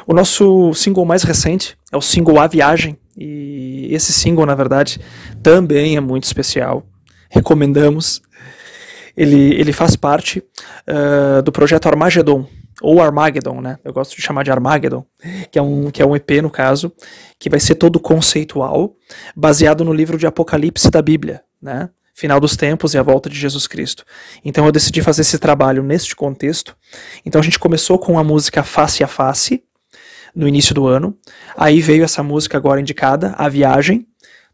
O 0.05 0.13
nosso 0.13 0.73
single 0.73 1.05
mais 1.05 1.23
recente 1.23 1.77
é 1.91 1.97
o 1.97 2.01
single 2.01 2.39
A 2.39 2.47
Viagem, 2.47 2.97
e 3.17 3.87
esse 3.91 4.11
single, 4.11 4.45
na 4.45 4.55
verdade, 4.55 4.99
também 5.41 5.95
é 5.95 6.01
muito 6.01 6.25
especial. 6.25 6.85
Recomendamos. 7.29 8.21
Ele, 9.15 9.53
ele 9.55 9.71
faz 9.71 9.95
parte 9.95 10.39
uh, 10.39 11.41
do 11.41 11.51
projeto 11.51 11.87
Armagedon, 11.87 12.47
ou 12.81 13.01
Armageddon, 13.01 13.61
né? 13.61 13.79
Eu 13.83 13.93
gosto 13.93 14.15
de 14.15 14.21
chamar 14.21 14.43
de 14.43 14.51
Armageddon, 14.51 15.05
que 15.49 15.57
é 15.57 15.61
um, 15.61 15.89
que 15.89 16.01
é 16.01 16.05
um 16.05 16.15
EP, 16.15 16.41
no 16.41 16.49
caso, 16.49 16.91
que 17.39 17.49
vai 17.49 17.59
ser 17.59 17.75
todo 17.75 17.99
conceitual, 17.99 18.95
baseado 19.35 19.85
no 19.85 19.93
livro 19.93 20.17
de 20.17 20.27
Apocalipse 20.27 20.89
da 20.89 21.01
Bíblia, 21.01 21.41
né? 21.61 21.89
Final 22.13 22.39
dos 22.39 22.55
tempos 22.55 22.93
e 22.93 22.97
a 22.97 23.03
volta 23.03 23.29
de 23.29 23.37
Jesus 23.37 23.67
Cristo. 23.67 24.05
Então 24.43 24.65
eu 24.65 24.71
decidi 24.71 25.01
fazer 25.01 25.21
esse 25.21 25.37
trabalho 25.37 25.83
neste 25.83 26.15
contexto. 26.15 26.75
Então 27.25 27.41
a 27.41 27.43
gente 27.43 27.59
começou 27.59 27.99
com 27.99 28.17
a 28.17 28.23
música 28.23 28.63
Face 28.63 29.03
a 29.03 29.07
Face, 29.07 29.63
no 30.35 30.47
início 30.47 30.75
do 30.75 30.85
ano. 30.85 31.17
Aí 31.57 31.81
veio 31.81 32.03
essa 32.03 32.21
música 32.21 32.57
agora 32.57 32.81
indicada, 32.81 33.33
A 33.37 33.47
Viagem, 33.47 34.05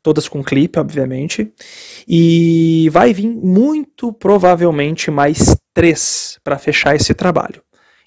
todas 0.04 0.28
com 0.28 0.44
clipe, 0.44 0.80
obviamente. 0.80 1.52
E 2.08 2.90
vai 2.92 3.14
vir 3.14 3.30
muito 3.30 4.12
provavelmente 4.14 5.12
mais 5.12 5.56
três 5.74 6.40
para 6.44 6.58
fechar 6.58 6.96
esse 6.96 7.14
trabalho. 7.14 7.62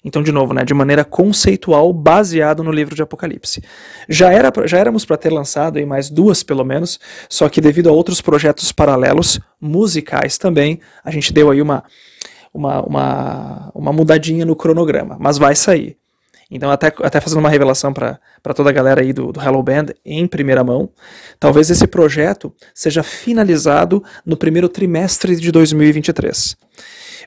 Então, 0.05 0.21
de 0.21 0.31
novo, 0.31 0.53
né, 0.53 0.63
de 0.63 0.73
maneira 0.73 1.03
conceitual, 1.03 1.91
baseado 1.91 2.63
no 2.63 2.71
livro 2.71 2.93
de 2.93 3.01
Apocalipse. 3.01 3.63
Já, 4.07 4.31
era, 4.31 4.51
já 4.67 4.77
éramos 4.77 5.03
para 5.03 5.17
ter 5.17 5.31
lançado 5.31 5.79
aí 5.79 5.85
mais 5.85 6.11
duas, 6.11 6.43
pelo 6.43 6.63
menos, 6.63 6.99
só 7.27 7.49
que 7.49 7.59
devido 7.59 7.89
a 7.89 7.91
outros 7.91 8.21
projetos 8.21 8.71
paralelos, 8.71 9.39
musicais 9.59 10.37
também, 10.37 10.79
a 11.03 11.09
gente 11.09 11.33
deu 11.33 11.49
aí 11.49 11.59
uma, 11.59 11.83
uma, 12.53 12.81
uma, 12.83 13.71
uma 13.73 13.91
mudadinha 13.91 14.45
no 14.45 14.55
cronograma, 14.55 15.17
mas 15.19 15.39
vai 15.39 15.55
sair. 15.55 15.97
Então, 16.49 16.69
até, 16.69 16.93
até 17.01 17.19
fazendo 17.19 17.39
uma 17.39 17.49
revelação 17.49 17.91
para 17.91 18.19
toda 18.55 18.69
a 18.69 18.73
galera 18.73 19.01
aí 19.01 19.11
do, 19.11 19.31
do 19.31 19.41
Hello 19.41 19.61
Band 19.63 19.87
em 20.05 20.27
primeira 20.27 20.63
mão, 20.63 20.89
talvez 21.39 21.69
esse 21.69 21.87
projeto 21.87 22.53
seja 22.73 23.01
finalizado 23.01 24.03
no 24.25 24.37
primeiro 24.37 24.69
trimestre 24.69 25.35
de 25.35 25.51
2023. 25.51 26.55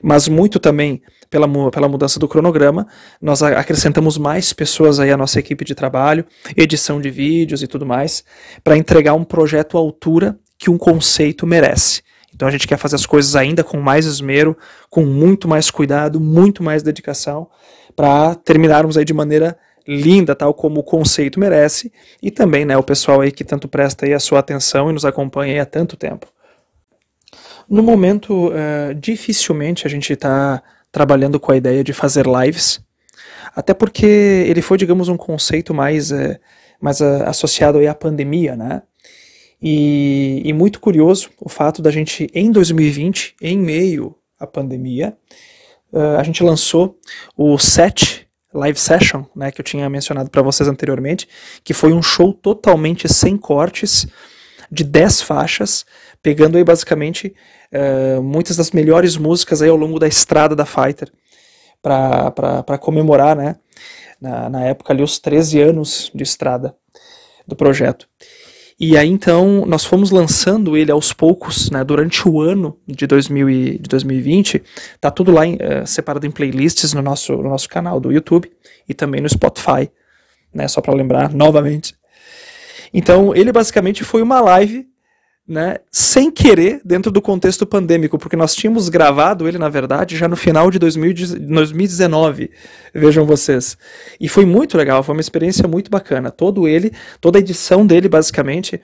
Mas 0.01 0.29
muito 0.29 0.59
também 0.59 1.01
pela, 1.29 1.47
pela 1.69 1.87
mudança 1.87 2.19
do 2.19 2.27
cronograma, 2.27 2.87
nós 3.21 3.43
acrescentamos 3.43 4.17
mais 4.17 4.53
pessoas 4.53 4.99
aí 4.99 5.11
à 5.11 5.17
nossa 5.17 5.39
equipe 5.39 5.63
de 5.63 5.75
trabalho, 5.75 6.25
edição 6.55 6.99
de 6.99 7.09
vídeos 7.09 7.61
e 7.61 7.67
tudo 7.67 7.85
mais, 7.85 8.23
para 8.63 8.77
entregar 8.77 9.13
um 9.13 9.23
projeto 9.23 9.77
à 9.77 9.79
altura 9.79 10.37
que 10.57 10.69
um 10.69 10.77
conceito 10.77 11.45
merece. 11.45 12.01
Então 12.33 12.47
a 12.47 12.51
gente 12.51 12.67
quer 12.67 12.77
fazer 12.77 12.95
as 12.95 13.05
coisas 13.05 13.35
ainda 13.35 13.63
com 13.63 13.79
mais 13.79 14.05
esmero, 14.05 14.57
com 14.89 15.05
muito 15.05 15.47
mais 15.47 15.69
cuidado, 15.69 16.19
muito 16.19 16.63
mais 16.63 16.81
dedicação, 16.81 17.49
para 17.99 18.33
terminarmos 18.33 18.95
aí 18.95 19.03
de 19.03 19.13
maneira 19.13 19.57
linda, 19.85 20.33
tal 20.33 20.53
como 20.53 20.79
o 20.79 20.83
conceito 20.83 21.37
merece, 21.37 21.91
e 22.23 22.31
também 22.31 22.63
né, 22.63 22.77
o 22.77 22.81
pessoal 22.81 23.19
aí 23.19 23.29
que 23.29 23.43
tanto 23.43 23.67
presta 23.67 24.05
aí 24.05 24.13
a 24.13 24.19
sua 24.21 24.39
atenção 24.39 24.89
e 24.89 24.93
nos 24.93 25.03
acompanha 25.03 25.61
há 25.61 25.65
tanto 25.65 25.97
tempo. 25.97 26.25
No 27.67 27.83
momento, 27.83 28.51
uh, 28.51 28.95
dificilmente 28.95 29.85
a 29.85 29.89
gente 29.89 30.13
está 30.13 30.63
trabalhando 30.89 31.41
com 31.41 31.51
a 31.51 31.57
ideia 31.57 31.83
de 31.83 31.91
fazer 31.91 32.25
lives, 32.25 32.79
até 33.53 33.73
porque 33.73 34.05
ele 34.05 34.61
foi, 34.61 34.77
digamos, 34.77 35.09
um 35.09 35.17
conceito 35.17 35.73
mais, 35.73 36.09
é, 36.09 36.39
mais 36.79 37.01
é, 37.01 37.27
associado 37.27 37.79
aí 37.79 37.87
à 37.87 37.93
pandemia, 37.93 38.55
né? 38.55 38.81
E, 39.61 40.41
e, 40.45 40.53
muito 40.53 40.79
curioso 40.79 41.31
o 41.37 41.49
fato 41.49 41.81
da 41.81 41.91
gente, 41.91 42.29
em 42.33 42.49
2020, 42.49 43.35
em 43.41 43.59
meio 43.59 44.15
à 44.39 44.47
pandemia, 44.47 45.17
uh, 45.91 46.17
a 46.19 46.23
gente 46.23 46.43
lançou 46.43 46.97
o 47.35 47.57
set 47.57 48.27
live 48.53 48.79
session, 48.79 49.23
né, 49.35 49.51
que 49.51 49.61
eu 49.61 49.65
tinha 49.65 49.89
mencionado 49.89 50.29
para 50.29 50.41
vocês 50.41 50.67
anteriormente, 50.67 51.27
que 51.63 51.73
foi 51.73 51.93
um 51.93 52.01
show 52.01 52.33
totalmente 52.33 53.07
sem 53.07 53.37
cortes, 53.37 54.07
de 54.71 54.83
10 54.83 55.21
faixas, 55.21 55.85
pegando 56.21 56.57
aí 56.57 56.63
basicamente 56.63 57.33
uh, 57.73 58.21
muitas 58.21 58.55
das 58.55 58.71
melhores 58.71 59.17
músicas 59.17 59.61
aí 59.61 59.69
ao 59.69 59.75
longo 59.75 59.99
da 59.99 60.07
estrada 60.07 60.55
da 60.55 60.65
Fighter, 60.65 61.11
para 61.81 62.77
comemorar, 62.79 63.35
né, 63.35 63.55
na, 64.19 64.49
na 64.49 64.65
época 64.65 64.93
ali 64.93 65.01
os 65.01 65.17
13 65.17 65.61
anos 65.61 66.11
de 66.13 66.23
estrada 66.23 66.75
do 67.47 67.55
projeto. 67.55 68.07
E 68.79 68.97
aí 68.97 69.09
então 69.09 69.65
nós 69.65 69.83
fomos 69.83 70.09
lançando 70.09 70.77
ele 70.77 70.89
aos 70.89 71.11
poucos, 71.11 71.69
né, 71.69 71.83
durante 71.83 72.27
o 72.27 72.39
ano 72.39 72.79
de, 72.87 73.05
2000 73.05 73.49
e, 73.49 73.77
de 73.77 73.89
2020. 73.89 74.63
Tá 75.01 75.11
tudo 75.11 75.31
lá 75.31 75.45
em, 75.45 75.55
uh, 75.55 75.85
separado 75.85 76.25
em 76.25 76.31
playlists 76.31 76.93
no 76.93 77.01
nosso, 77.01 77.33
no 77.33 77.49
nosso 77.49 77.67
canal 77.67 77.99
do 77.99 78.11
YouTube 78.11 78.49
e 78.87 78.93
também 78.93 79.19
no 79.19 79.27
Spotify, 79.27 79.91
né, 80.53 80.67
só 80.69 80.79
para 80.79 80.93
lembrar 80.93 81.29
novamente. 81.35 81.93
Então 82.93 83.35
ele 83.35 83.51
basicamente 83.51 84.03
foi 84.05 84.21
uma 84.21 84.39
live 84.39 84.87
né, 85.49 85.77
sem 85.91 86.29
querer 86.29 86.79
dentro 86.85 87.11
do 87.11 87.19
contexto 87.19 87.65
pandêmico, 87.65 88.19
porque 88.19 88.35
nós 88.35 88.53
tínhamos 88.53 88.87
gravado 88.87 89.47
ele, 89.47 89.57
na 89.57 89.67
verdade, 89.67 90.15
já 90.15 90.27
no 90.27 90.35
final 90.35 90.69
de 90.69 90.77
2019, 90.77 92.51
vejam 92.93 93.25
vocês. 93.25 93.75
E 94.21 94.29
foi 94.29 94.45
muito 94.45 94.77
legal, 94.77 95.01
foi 95.01 95.15
uma 95.15 95.21
experiência 95.21 95.67
muito 95.67 95.89
bacana. 95.89 96.29
Todo 96.29 96.67
ele, 96.67 96.91
toda 97.19 97.39
a 97.39 97.41
edição 97.41 97.83
dele, 97.83 98.07
basicamente, 98.07 98.79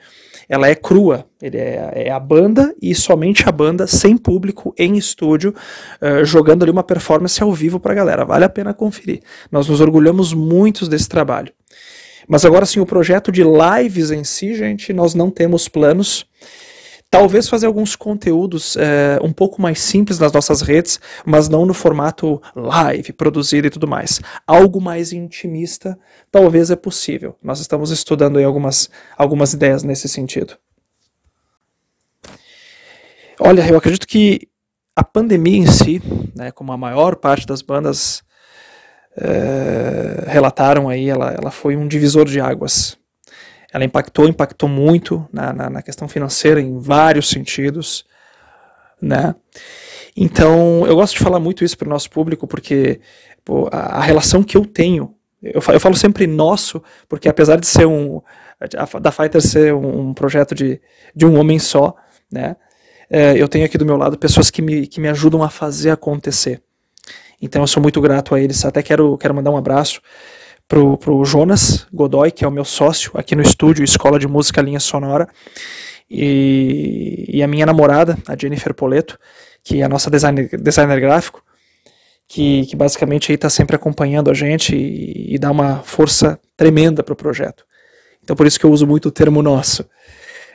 ela 0.48 0.66
é 0.66 0.74
crua. 0.74 1.24
Ele 1.40 1.56
é, 1.56 2.06
é 2.06 2.10
a 2.10 2.18
banda 2.18 2.74
e 2.82 2.96
somente 2.96 3.48
a 3.48 3.52
banda, 3.52 3.86
sem 3.86 4.16
público, 4.16 4.74
em 4.76 4.96
estúdio, 4.96 5.54
uh, 6.02 6.24
jogando 6.24 6.64
ali 6.64 6.72
uma 6.72 6.82
performance 6.82 7.40
ao 7.40 7.52
vivo 7.52 7.78
pra 7.78 7.94
galera. 7.94 8.24
Vale 8.24 8.44
a 8.44 8.48
pena 8.48 8.74
conferir. 8.74 9.20
Nós 9.52 9.68
nos 9.68 9.80
orgulhamos 9.80 10.32
muito 10.34 10.88
desse 10.88 11.08
trabalho. 11.08 11.52
Mas 12.28 12.44
agora 12.44 12.66
sim, 12.66 12.80
o 12.80 12.86
projeto 12.86 13.30
de 13.30 13.42
lives 13.42 14.10
em 14.10 14.24
si, 14.24 14.54
gente, 14.54 14.92
nós 14.92 15.14
não 15.14 15.30
temos 15.30 15.68
planos. 15.68 16.26
Talvez 17.08 17.48
fazer 17.48 17.66
alguns 17.66 17.94
conteúdos 17.94 18.76
é, 18.76 19.18
um 19.22 19.32
pouco 19.32 19.62
mais 19.62 19.80
simples 19.80 20.18
nas 20.18 20.32
nossas 20.32 20.60
redes, 20.60 20.98
mas 21.24 21.48
não 21.48 21.64
no 21.64 21.72
formato 21.72 22.42
live, 22.54 23.12
produzido 23.12 23.68
e 23.68 23.70
tudo 23.70 23.86
mais. 23.86 24.20
Algo 24.46 24.80
mais 24.80 25.12
intimista 25.12 25.96
talvez 26.32 26.70
é 26.70 26.76
possível. 26.76 27.36
Nós 27.42 27.60
estamos 27.60 27.90
estudando 27.90 28.38
aí 28.38 28.44
algumas, 28.44 28.90
algumas 29.16 29.52
ideias 29.52 29.84
nesse 29.84 30.08
sentido. 30.08 30.58
Olha, 33.38 33.66
eu 33.68 33.76
acredito 33.76 34.06
que 34.06 34.48
a 34.94 35.04
pandemia 35.04 35.58
em 35.58 35.66
si, 35.66 36.02
né, 36.34 36.50
como 36.50 36.72
a 36.72 36.76
maior 36.76 37.16
parte 37.16 37.46
das 37.46 37.62
bandas 37.62 38.22
é, 39.16 40.24
relataram 40.26 40.88
aí, 40.88 41.08
ela, 41.08 41.34
ela 41.38 41.50
foi 41.50 41.76
um 41.76 41.88
divisor 41.88 42.26
de 42.26 42.40
águas. 42.40 42.98
Ela 43.72 43.84
impactou, 43.84 44.28
impactou 44.28 44.68
muito 44.68 45.26
na, 45.32 45.52
na, 45.52 45.70
na 45.70 45.82
questão 45.82 46.08
financeira 46.08 46.60
em 46.60 46.78
vários 46.78 47.28
sentidos, 47.28 48.04
né? 49.00 49.34
Então, 50.16 50.86
eu 50.86 50.96
gosto 50.96 51.14
de 51.14 51.20
falar 51.20 51.38
muito 51.38 51.62
isso 51.62 51.76
para 51.76 51.86
o 51.86 51.90
nosso 51.90 52.10
público, 52.10 52.46
porque 52.46 53.00
pô, 53.44 53.68
a, 53.70 53.98
a, 53.98 54.00
relação 54.00 54.42
que 54.42 54.56
eu 54.56 54.64
tenho, 54.64 55.14
eu, 55.42 55.60
eu 55.68 55.80
falo 55.80 55.94
sempre 55.94 56.26
nosso, 56.26 56.82
porque 57.06 57.28
apesar 57.28 57.60
de 57.60 57.66
ser 57.66 57.86
um, 57.86 58.22
a, 58.58 58.98
da 58.98 59.12
Fighter 59.12 59.42
ser 59.42 59.74
um, 59.74 60.08
um, 60.08 60.14
projeto 60.14 60.54
de, 60.54 60.80
de 61.14 61.26
um 61.26 61.38
homem 61.38 61.58
só, 61.58 61.94
né? 62.32 62.56
É, 63.08 63.40
eu 63.40 63.46
tenho 63.46 63.64
aqui 63.64 63.78
do 63.78 63.86
meu 63.86 63.96
lado 63.96 64.18
pessoas 64.18 64.50
que 64.50 64.60
me, 64.60 64.86
que 64.86 65.00
me 65.00 65.08
ajudam 65.08 65.42
a 65.42 65.48
fazer 65.48 65.90
acontecer. 65.90 66.60
Então 67.40 67.62
eu 67.62 67.66
sou 67.66 67.82
muito 67.82 68.00
grato 68.00 68.34
a 68.34 68.40
eles. 68.40 68.64
Até 68.64 68.82
quero, 68.82 69.16
quero 69.18 69.34
mandar 69.34 69.50
um 69.50 69.56
abraço 69.56 70.00
pro, 70.68 70.96
pro 70.96 71.24
Jonas 71.24 71.86
Godoy, 71.92 72.30
que 72.30 72.44
é 72.44 72.48
o 72.48 72.50
meu 72.50 72.64
sócio 72.64 73.10
aqui 73.14 73.34
no 73.34 73.42
estúdio 73.42 73.84
Escola 73.84 74.18
de 74.18 74.26
Música 74.26 74.60
Linha 74.60 74.80
Sonora, 74.80 75.28
e, 76.10 77.26
e 77.28 77.42
a 77.42 77.48
minha 77.48 77.66
namorada, 77.66 78.16
a 78.26 78.36
Jennifer 78.36 78.74
Poleto, 78.74 79.18
que 79.62 79.80
é 79.80 79.84
a 79.84 79.88
nossa 79.88 80.10
designer, 80.10 80.48
designer 80.60 81.00
gráfico, 81.00 81.42
que, 82.28 82.66
que 82.66 82.76
basicamente 82.76 83.32
está 83.32 83.50
sempre 83.50 83.76
acompanhando 83.76 84.30
a 84.30 84.34
gente 84.34 84.74
e, 84.74 85.34
e 85.34 85.38
dá 85.38 85.50
uma 85.50 85.82
força 85.82 86.38
tremenda 86.56 87.02
para 87.02 87.12
o 87.12 87.16
projeto. 87.16 87.64
Então 88.22 88.34
por 88.34 88.46
isso 88.46 88.58
que 88.58 88.66
eu 88.66 88.70
uso 88.70 88.86
muito 88.86 89.06
o 89.08 89.12
termo 89.12 89.42
nosso. 89.42 89.84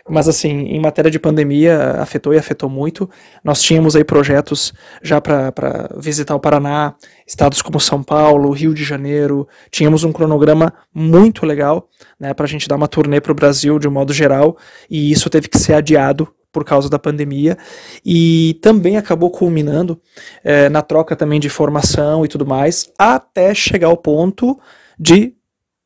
Mas 0.10 0.28
assim, 0.28 0.50
em 0.50 0.80
matéria 0.80 1.12
de 1.12 1.20
pandemia, 1.20 1.96
afetou 2.00 2.34
e 2.34 2.38
afetou 2.38 2.70
muito. 2.70 3.10
Nós 3.44 3.62
tínhamos 3.62 3.96
aí 3.96 4.04
projetos 4.04 4.74
já 5.02 5.22
para 5.22 5.90
visitar 5.98 6.36
o 6.36 6.40
Paraná, 6.40 6.96
estados 7.26 7.62
como 7.62 7.80
São 7.80 8.02
Paulo, 8.02 8.52
Rio 8.52 8.74
de 8.74 8.84
Janeiro. 8.84 9.48
Tínhamos 9.70 10.04
um 10.04 10.12
cronograma 10.12 10.74
muito 10.94 11.46
legal 11.46 11.88
né, 12.20 12.34
para 12.34 12.46
a 12.46 12.50
gente 12.50 12.68
dar 12.68 12.76
uma 12.76 12.88
turnê 12.88 13.22
para 13.22 13.32
o 13.32 13.36
Brasil 13.36 13.80
de 13.80 13.88
um 13.88 13.92
modo 13.92 14.14
geral, 14.14 14.58
e 14.90 15.12
isso 15.12 15.30
teve 15.30 15.48
que 15.48 15.58
ser 15.58 15.74
adiado 15.74 16.28
por 16.52 16.66
causa 16.66 16.90
da 16.90 17.00
pandemia 17.00 17.58
e 18.06 18.60
também 18.62 18.98
acabou 18.98 19.32
culminando 19.32 20.00
é, 20.44 20.68
na 20.68 20.82
troca 20.82 21.16
também 21.16 21.40
de 21.40 21.48
formação 21.48 22.26
e 22.26 22.28
tudo 22.28 22.46
mais, 22.46 22.92
até 22.98 23.54
chegar 23.56 23.88
ao 23.88 23.98
ponto 23.98 24.60
de 25.00 25.34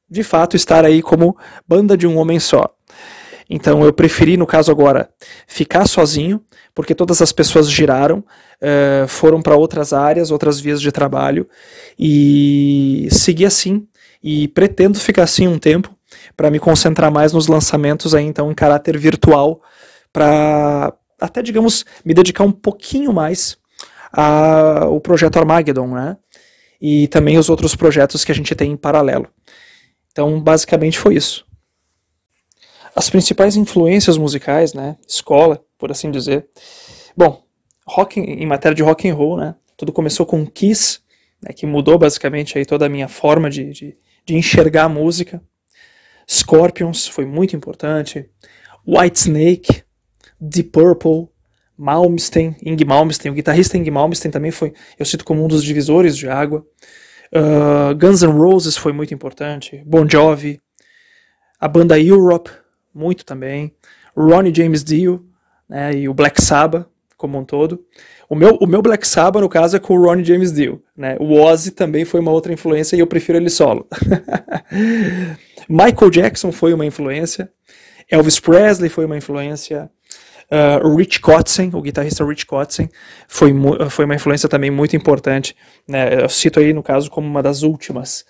de 0.09 0.23
fato 0.23 0.55
estar 0.55 0.85
aí 0.85 1.01
como 1.01 1.35
banda 1.67 1.97
de 1.97 2.05
um 2.05 2.17
homem 2.17 2.39
só. 2.39 2.69
Então 3.49 3.83
eu 3.83 3.93
preferi, 3.93 4.37
no 4.37 4.47
caso 4.47 4.71
agora, 4.71 5.09
ficar 5.47 5.87
sozinho, 5.87 6.41
porque 6.73 6.95
todas 6.95 7.21
as 7.21 7.31
pessoas 7.31 7.69
giraram, 7.69 8.19
uh, 8.19 9.07
foram 9.07 9.41
para 9.41 9.55
outras 9.55 9.93
áreas, 9.93 10.31
outras 10.31 10.59
vias 10.59 10.81
de 10.81 10.91
trabalho, 10.91 11.47
e 11.97 13.07
seguir 13.11 13.45
assim. 13.45 13.87
E 14.23 14.47
pretendo 14.47 14.99
ficar 14.99 15.23
assim 15.23 15.47
um 15.47 15.59
tempo, 15.59 15.95
para 16.35 16.49
me 16.49 16.59
concentrar 16.59 17.11
mais 17.11 17.33
nos 17.33 17.47
lançamentos 17.47 18.15
aí, 18.15 18.25
então, 18.25 18.51
em 18.51 18.55
caráter 18.55 18.97
virtual, 18.97 19.61
para 20.11 20.93
até, 21.19 21.41
digamos, 21.41 21.85
me 22.03 22.13
dedicar 22.13 22.43
um 22.43 22.51
pouquinho 22.51 23.13
mais 23.13 23.57
ao 24.11 24.99
projeto 25.01 25.37
Armageddon, 25.37 25.87
né? 25.87 26.17
E 26.81 27.07
também 27.07 27.37
os 27.37 27.49
outros 27.49 27.75
projetos 27.75 28.23
que 28.23 28.31
a 28.31 28.35
gente 28.35 28.53
tem 28.55 28.71
em 28.71 28.77
paralelo. 28.77 29.27
Então, 30.11 30.39
basicamente 30.41 30.99
foi 30.99 31.15
isso. 31.15 31.45
As 32.95 33.09
principais 33.09 33.57
influências 33.57 34.17
musicais, 34.17 34.73
né, 34.73 34.95
escola, 35.05 35.61
por 35.77 35.91
assim 35.91 36.09
dizer. 36.09 36.47
Bom, 37.15 37.43
rock 37.85 38.19
em 38.19 38.45
matéria 38.45 38.75
de 38.75 38.81
rock 38.81 39.09
and 39.09 39.13
roll, 39.13 39.37
né, 39.37 39.55
tudo 39.75 39.91
começou 39.91 40.25
com 40.25 40.45
Kiss, 40.45 40.99
né, 41.43 41.51
que 41.53 41.65
mudou 41.65 41.97
basicamente 41.97 42.57
aí 42.57 42.65
toda 42.65 42.85
a 42.85 42.89
minha 42.89 43.09
forma 43.09 43.49
de, 43.49 43.69
de, 43.71 43.97
de 44.25 44.35
enxergar 44.35 44.85
a 44.85 44.89
música. 44.89 45.43
Scorpions 46.29 47.07
foi 47.07 47.25
muito 47.25 47.55
importante. 47.55 48.29
White 48.87 49.19
Snake, 49.19 49.83
Deep 50.39 50.69
Purple, 50.69 51.27
Malmsteen, 51.77 52.55
Ing 52.63 52.85
Malmsteen, 52.85 53.31
o 53.31 53.35
guitarrista 53.35 53.77
Ing 53.77 53.89
Malmsteen 53.91 54.31
também 54.31 54.51
foi, 54.51 54.73
eu 54.97 55.05
cito 55.05 55.25
como 55.25 55.43
um 55.43 55.47
dos 55.47 55.63
divisores 55.63 56.15
de 56.15 56.29
água. 56.29 56.65
Uh, 57.33 57.93
Guns 57.95 58.21
N' 58.21 58.31
Roses 58.31 58.77
foi 58.77 58.93
muito 58.93 59.13
importante, 59.13 59.83
Bon 59.85 60.07
Jovi, 60.07 60.61
a 61.59 61.67
banda 61.67 61.99
Europe, 61.99 62.49
muito 62.95 63.25
também. 63.25 63.75
Ronnie 64.15 64.55
James 64.55 64.83
Dio, 64.83 65.25
né, 65.67 65.93
e 65.93 66.07
o 66.07 66.13
Black 66.13 66.41
Sabbath 66.41 66.87
como 67.17 67.37
um 67.37 67.45
todo. 67.45 67.83
O 68.29 68.35
meu, 68.35 68.55
o 68.55 68.67
meu 68.67 68.81
Black 68.81 69.07
Sabbath, 69.07 69.41
no 69.41 69.49
caso, 69.49 69.77
é 69.77 69.79
com 69.79 69.95
o 69.95 70.03
Ronnie 70.03 70.25
James 70.25 70.51
Dio. 70.51 70.81
Né? 70.95 71.15
O 71.19 71.39
Ozzy 71.39 71.71
também 71.71 72.05
foi 72.05 72.19
uma 72.19 72.31
outra 72.31 72.53
influência 72.53 72.95
e 72.95 72.99
eu 72.99 73.07
prefiro 73.07 73.37
ele 73.37 73.49
solo. 73.49 73.87
Michael 75.69 76.11
Jackson 76.11 76.51
foi 76.51 76.73
uma 76.73 76.85
influência. 76.85 77.49
Elvis 78.09 78.39
Presley 78.39 78.89
foi 78.89 79.05
uma 79.05 79.17
influência. 79.17 79.89
Uh, 80.51 80.95
Rich 80.95 81.21
Kotzen, 81.21 81.71
o 81.73 81.81
guitarrista 81.81 82.23
Rich 82.23 82.45
Kotzen, 82.45 82.87
foi, 83.27 83.51
foi 83.89 84.05
uma 84.05 84.13
influência 84.13 84.47
também 84.47 84.69
muito 84.69 84.95
importante. 84.95 85.55
Né? 85.87 86.23
Eu 86.23 86.29
cito 86.29 86.59
aí, 86.59 86.73
no 86.73 86.83
caso, 86.83 87.09
como 87.09 87.27
uma 87.27 87.41
das 87.41 87.63
últimas. 87.63 88.25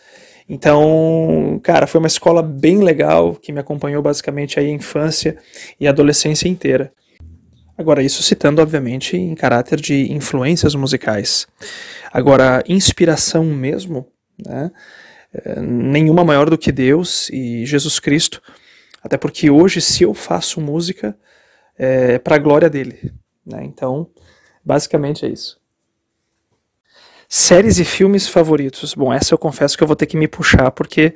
Então, 0.47 1.59
cara, 1.63 1.87
foi 1.87 1.99
uma 1.99 2.07
escola 2.07 2.43
bem 2.43 2.83
legal 2.83 3.35
que 3.35 3.51
me 3.51 3.59
acompanhou 3.59 4.01
basicamente 4.01 4.59
a 4.59 4.63
infância 4.63 5.37
e 5.79 5.87
a 5.87 5.89
adolescência 5.89 6.47
inteira. 6.47 6.93
Agora, 7.77 8.03
isso 8.03 8.23
citando, 8.23 8.61
obviamente, 8.61 9.17
em 9.17 9.35
caráter 9.35 9.81
de 9.81 10.11
influências 10.13 10.75
musicais. 10.75 11.47
Agora, 12.13 12.63
inspiração 12.67 13.43
mesmo, 13.43 14.07
né? 14.37 14.71
É, 15.33 15.59
nenhuma 15.59 16.23
maior 16.23 16.49
do 16.49 16.57
que 16.57 16.71
Deus 16.71 17.29
e 17.29 17.65
Jesus 17.65 17.99
Cristo. 17.99 18.41
Até 19.03 19.17
porque 19.17 19.49
hoje, 19.49 19.81
se 19.81 20.03
eu 20.03 20.13
faço 20.13 20.61
música, 20.61 21.17
é 21.77 22.17
para 22.17 22.35
a 22.37 22.39
glória 22.39 22.69
dele. 22.69 23.11
Né? 23.45 23.63
Então, 23.65 24.09
basicamente 24.63 25.25
é 25.25 25.29
isso. 25.29 25.59
Séries 27.37 27.79
e 27.79 27.83
filmes 27.83 28.29
favoritos. 28.29 28.93
Bom, 28.93 29.11
essa 29.11 29.33
eu 29.33 29.37
confesso 29.37 29.77
que 29.77 29.83
eu 29.83 29.87
vou 29.87 29.95
ter 29.95 30.05
que 30.05 30.15
me 30.15 30.25
puxar, 30.25 30.71
porque 30.71 31.15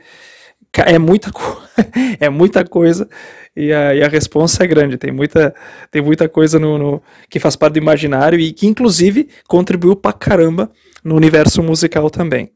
é 0.86 1.00
muita, 1.00 1.32
é 2.20 2.28
muita 2.28 2.66
coisa 2.66 3.08
e 3.56 3.72
a, 3.72 3.96
e 3.96 4.04
a 4.04 4.08
resposta 4.10 4.66
é 4.66 4.68
grande. 4.68 4.98
Tem 4.98 5.14
muita, 5.14 5.56
tem 5.90 6.02
muita 6.02 6.28
coisa 6.28 6.60
no, 6.60 6.78
no, 6.78 7.02
que 7.30 7.40
faz 7.40 7.56
parte 7.56 7.76
do 7.76 7.80
imaginário 7.80 8.38
e 8.38 8.52
que, 8.52 8.68
inclusive, 8.68 9.30
contribuiu 9.48 9.96
pra 9.96 10.12
caramba 10.12 10.70
no 11.06 11.16
universo 11.16 11.64
musical 11.64 12.10
também. 12.10 12.52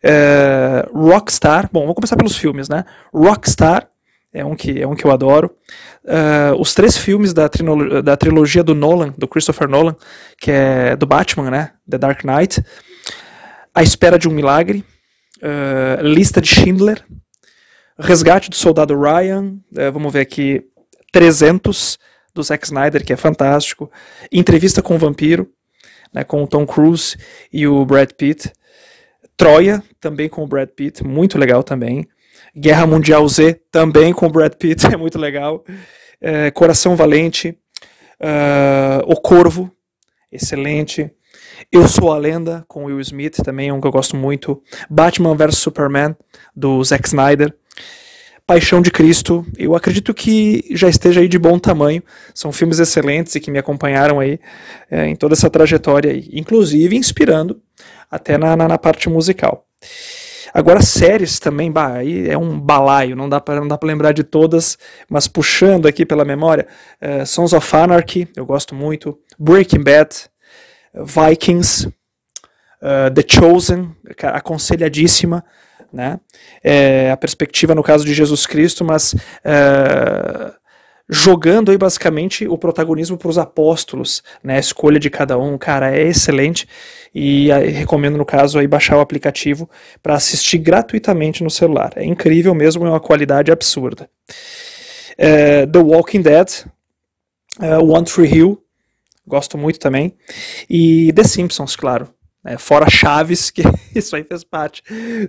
É, 0.00 0.86
Rockstar, 0.94 1.68
bom, 1.72 1.80
vamos 1.80 1.96
começar 1.96 2.14
pelos 2.14 2.36
filmes, 2.36 2.68
né? 2.68 2.84
Rockstar 3.12 3.88
é 4.34 4.44
um 4.44 4.56
que, 4.56 4.82
é 4.82 4.86
um 4.86 4.94
que 4.96 5.04
eu 5.04 5.12
adoro. 5.12 5.50
Uh, 6.04 6.60
os 6.60 6.74
três 6.74 6.98
filmes 6.98 7.32
da, 7.32 7.48
da 8.02 8.16
trilogia 8.16 8.64
do 8.64 8.74
Nolan, 8.74 9.14
do 9.16 9.28
Christopher 9.28 9.68
Nolan, 9.68 9.96
que 10.38 10.50
é 10.50 10.96
do 10.96 11.06
Batman, 11.06 11.50
né? 11.50 11.70
The 11.88 11.96
Dark 11.96 12.24
Knight. 12.24 12.62
A 13.72 13.82
Espera 13.82 14.18
de 14.18 14.28
um 14.28 14.32
Milagre. 14.32 14.84
Uh, 15.38 16.02
Lista 16.02 16.40
de 16.40 16.48
Schindler. 16.48 17.02
Resgate 17.98 18.50
do 18.50 18.56
Soldado 18.56 19.00
Ryan. 19.00 19.56
Uh, 19.72 19.92
vamos 19.92 20.12
ver 20.12 20.20
aqui. 20.20 20.64
300 21.12 21.96
do 22.34 22.42
Zack 22.42 22.66
Snyder, 22.66 23.04
que 23.04 23.12
é 23.12 23.16
fantástico, 23.16 23.90
Entrevista 24.32 24.82
com 24.82 24.96
o 24.96 24.98
Vampiro, 24.98 25.48
né, 26.12 26.24
com 26.24 26.42
o 26.42 26.46
Tom 26.46 26.66
Cruise 26.66 27.16
e 27.52 27.66
o 27.68 27.84
Brad 27.86 28.10
Pitt, 28.10 28.52
Troia, 29.36 29.82
também 30.00 30.28
com 30.28 30.42
o 30.42 30.46
Brad 30.46 30.68
Pitt, 30.68 31.04
muito 31.04 31.38
legal 31.38 31.62
também, 31.62 32.08
Guerra 32.56 32.86
Mundial 32.86 33.26
Z, 33.28 33.60
também 33.70 34.12
com 34.12 34.28
Brad 34.28 34.52
Pitt, 34.54 34.86
é 34.92 34.96
muito 34.96 35.18
legal, 35.18 35.64
é, 36.20 36.50
Coração 36.50 36.96
Valente, 36.96 37.58
uh, 38.20 39.04
O 39.06 39.16
Corvo, 39.16 39.70
excelente, 40.30 41.10
Eu 41.70 41.88
Sou 41.88 42.12
a 42.12 42.18
Lenda, 42.18 42.64
com 42.68 42.84
Will 42.84 43.00
Smith, 43.00 43.36
também 43.42 43.68
é 43.68 43.72
um 43.72 43.80
que 43.80 43.86
eu 43.86 43.92
gosto 43.92 44.16
muito, 44.16 44.62
Batman 44.88 45.34
vs 45.36 45.58
Superman, 45.58 46.16
do 46.54 46.82
Zack 46.84 47.06
Snyder, 47.06 47.54
Paixão 48.46 48.82
de 48.82 48.90
Cristo, 48.90 49.44
eu 49.56 49.74
acredito 49.74 50.12
que 50.12 50.66
já 50.72 50.86
esteja 50.86 51.22
aí 51.22 51.28
de 51.28 51.38
bom 51.38 51.58
tamanho. 51.58 52.02
São 52.34 52.52
filmes 52.52 52.78
excelentes 52.78 53.34
e 53.34 53.40
que 53.40 53.50
me 53.50 53.58
acompanharam 53.58 54.20
aí 54.20 54.38
é, 54.90 55.06
em 55.06 55.16
toda 55.16 55.32
essa 55.32 55.48
trajetória, 55.48 56.10
aí, 56.10 56.28
inclusive 56.30 56.94
inspirando 56.94 57.62
até 58.10 58.36
na, 58.36 58.54
na, 58.54 58.68
na, 58.68 58.76
parte 58.76 59.08
musical. 59.08 59.66
Agora, 60.54 60.80
séries 60.80 61.40
também, 61.40 61.72
bah, 61.72 61.94
aí 61.94 62.30
é 62.30 62.38
um 62.38 62.60
balaio, 62.60 63.16
não 63.16 63.28
dá 63.28 63.40
para 63.40 63.60
lembrar 63.82 64.12
de 64.12 64.22
todas, 64.22 64.78
mas 65.10 65.26
puxando 65.26 65.86
aqui 65.86 66.06
pela 66.06 66.24
memória, 66.24 66.68
é, 67.00 67.24
Sons 67.24 67.52
of 67.52 67.76
Anarchy, 67.76 68.28
eu 68.36 68.46
gosto 68.46 68.72
muito, 68.72 69.18
Breaking 69.36 69.82
Bad, 69.82 70.14
Vikings, 70.94 71.88
uh, 71.88 73.12
The 73.12 73.24
Chosen, 73.28 73.96
aconselhadíssima, 74.22 75.44
né? 75.92 76.20
É, 76.62 77.10
a 77.10 77.16
perspectiva 77.16 77.74
no 77.74 77.82
caso 77.82 78.04
de 78.04 78.14
Jesus 78.14 78.46
Cristo, 78.46 78.84
mas 78.84 79.14
é, 79.44 80.52
jogando 81.08 81.70
aí 81.70 81.78
basicamente 81.78 82.46
o 82.48 82.56
protagonismo 82.56 83.18
para 83.18 83.28
os 83.28 83.38
apóstolos, 83.38 84.22
né? 84.42 84.56
A 84.56 84.60
escolha 84.60 84.98
de 84.98 85.10
cada 85.10 85.38
um, 85.38 85.58
cara, 85.58 85.94
é 85.94 86.02
excelente 86.02 86.66
e 87.14 87.52
aí, 87.52 87.70
recomendo 87.70 88.18
no 88.18 88.24
caso 88.24 88.58
aí 88.58 88.66
baixar 88.66 88.96
o 88.96 89.00
aplicativo 89.00 89.70
para 90.02 90.14
assistir 90.14 90.58
gratuitamente 90.58 91.44
no 91.44 91.50
celular. 91.50 91.92
É 91.94 92.04
incrível 92.04 92.54
mesmo, 92.54 92.84
é 92.86 92.90
uma 92.90 93.00
qualidade 93.00 93.52
absurda. 93.52 94.08
É, 95.16 95.64
The 95.66 95.78
Walking 95.78 96.22
Dead, 96.22 96.64
é, 97.60 97.78
One 97.78 98.04
Tree 98.04 98.34
Hill, 98.34 98.60
gosto 99.24 99.56
muito 99.56 99.78
também, 99.78 100.16
e 100.68 101.12
The 101.12 101.22
Simpsons, 101.22 101.76
claro. 101.76 102.12
Né? 102.42 102.58
Fora 102.58 102.90
Chaves, 102.90 103.48
que 103.52 103.62
isso 103.94 104.16
aí 104.16 104.24
fez 104.24 104.42
parte 104.42 104.82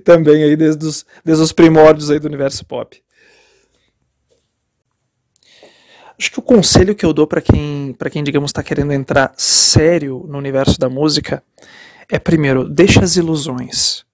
também 0.03 0.43
aí 0.43 0.55
desde 0.55 0.83
os, 0.85 1.05
desde 1.23 1.43
os 1.43 1.51
primórdios 1.51 2.09
aí 2.09 2.19
do 2.19 2.27
universo 2.27 2.65
pop. 2.65 3.04
Acho 6.17 6.31
que 6.31 6.39
o 6.39 6.43
conselho 6.43 6.95
que 6.95 7.05
eu 7.05 7.13
dou 7.13 7.27
para 7.27 7.41
quem, 7.41 7.93
para 7.97 8.09
quem 8.09 8.23
digamos 8.23 8.49
está 8.49 8.63
querendo 8.63 8.93
entrar 8.93 9.33
sério 9.37 10.25
no 10.27 10.37
universo 10.37 10.79
da 10.79 10.89
música 10.89 11.43
é 12.09 12.17
primeiro, 12.19 12.67
deixe 12.67 12.99
as 13.03 13.15
ilusões. 13.15 14.05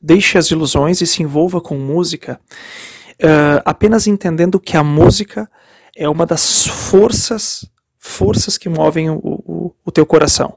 Deixe 0.00 0.38
as 0.38 0.50
ilusões 0.50 1.00
e 1.00 1.06
se 1.06 1.22
envolva 1.22 1.60
com 1.60 1.76
música, 1.76 2.40
uh, 3.20 3.60
apenas 3.64 4.06
entendendo 4.06 4.60
que 4.60 4.76
a 4.76 4.84
música 4.84 5.50
é 5.96 6.08
uma 6.08 6.24
das 6.24 6.66
forças, 6.66 7.68
forças 7.98 8.56
que 8.56 8.68
movem 8.68 9.10
o, 9.10 9.16
o, 9.16 9.74
o 9.84 9.90
teu 9.90 10.06
coração 10.06 10.56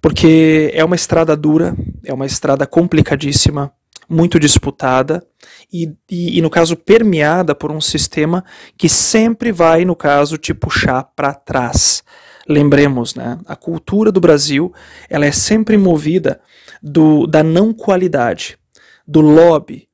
porque 0.00 0.70
é 0.74 0.84
uma 0.84 0.96
estrada 0.96 1.36
dura, 1.36 1.76
é 2.04 2.12
uma 2.12 2.26
estrada 2.26 2.66
complicadíssima, 2.66 3.72
muito 4.10 4.40
disputada 4.40 5.24
e, 5.72 5.92
e, 6.10 6.38
e, 6.38 6.42
no 6.42 6.50
caso 6.50 6.76
permeada 6.76 7.54
por 7.54 7.70
um 7.70 7.80
sistema 7.80 8.44
que 8.76 8.88
sempre 8.88 9.52
vai, 9.52 9.84
no 9.84 9.94
caso, 9.94 10.36
te 10.36 10.52
puxar 10.52 11.04
para 11.14 11.32
trás. 11.32 12.02
Lembremos, 12.48 13.14
né? 13.14 13.38
A 13.46 13.54
cultura 13.54 14.10
do 14.10 14.20
Brasil 14.20 14.74
ela 15.08 15.24
é 15.24 15.30
sempre 15.30 15.76
movida 15.76 16.40
do, 16.82 17.26
da 17.26 17.42
não 17.42 17.72
qualidade, 17.72 18.58
do 19.06 19.20
lobby, 19.20 19.88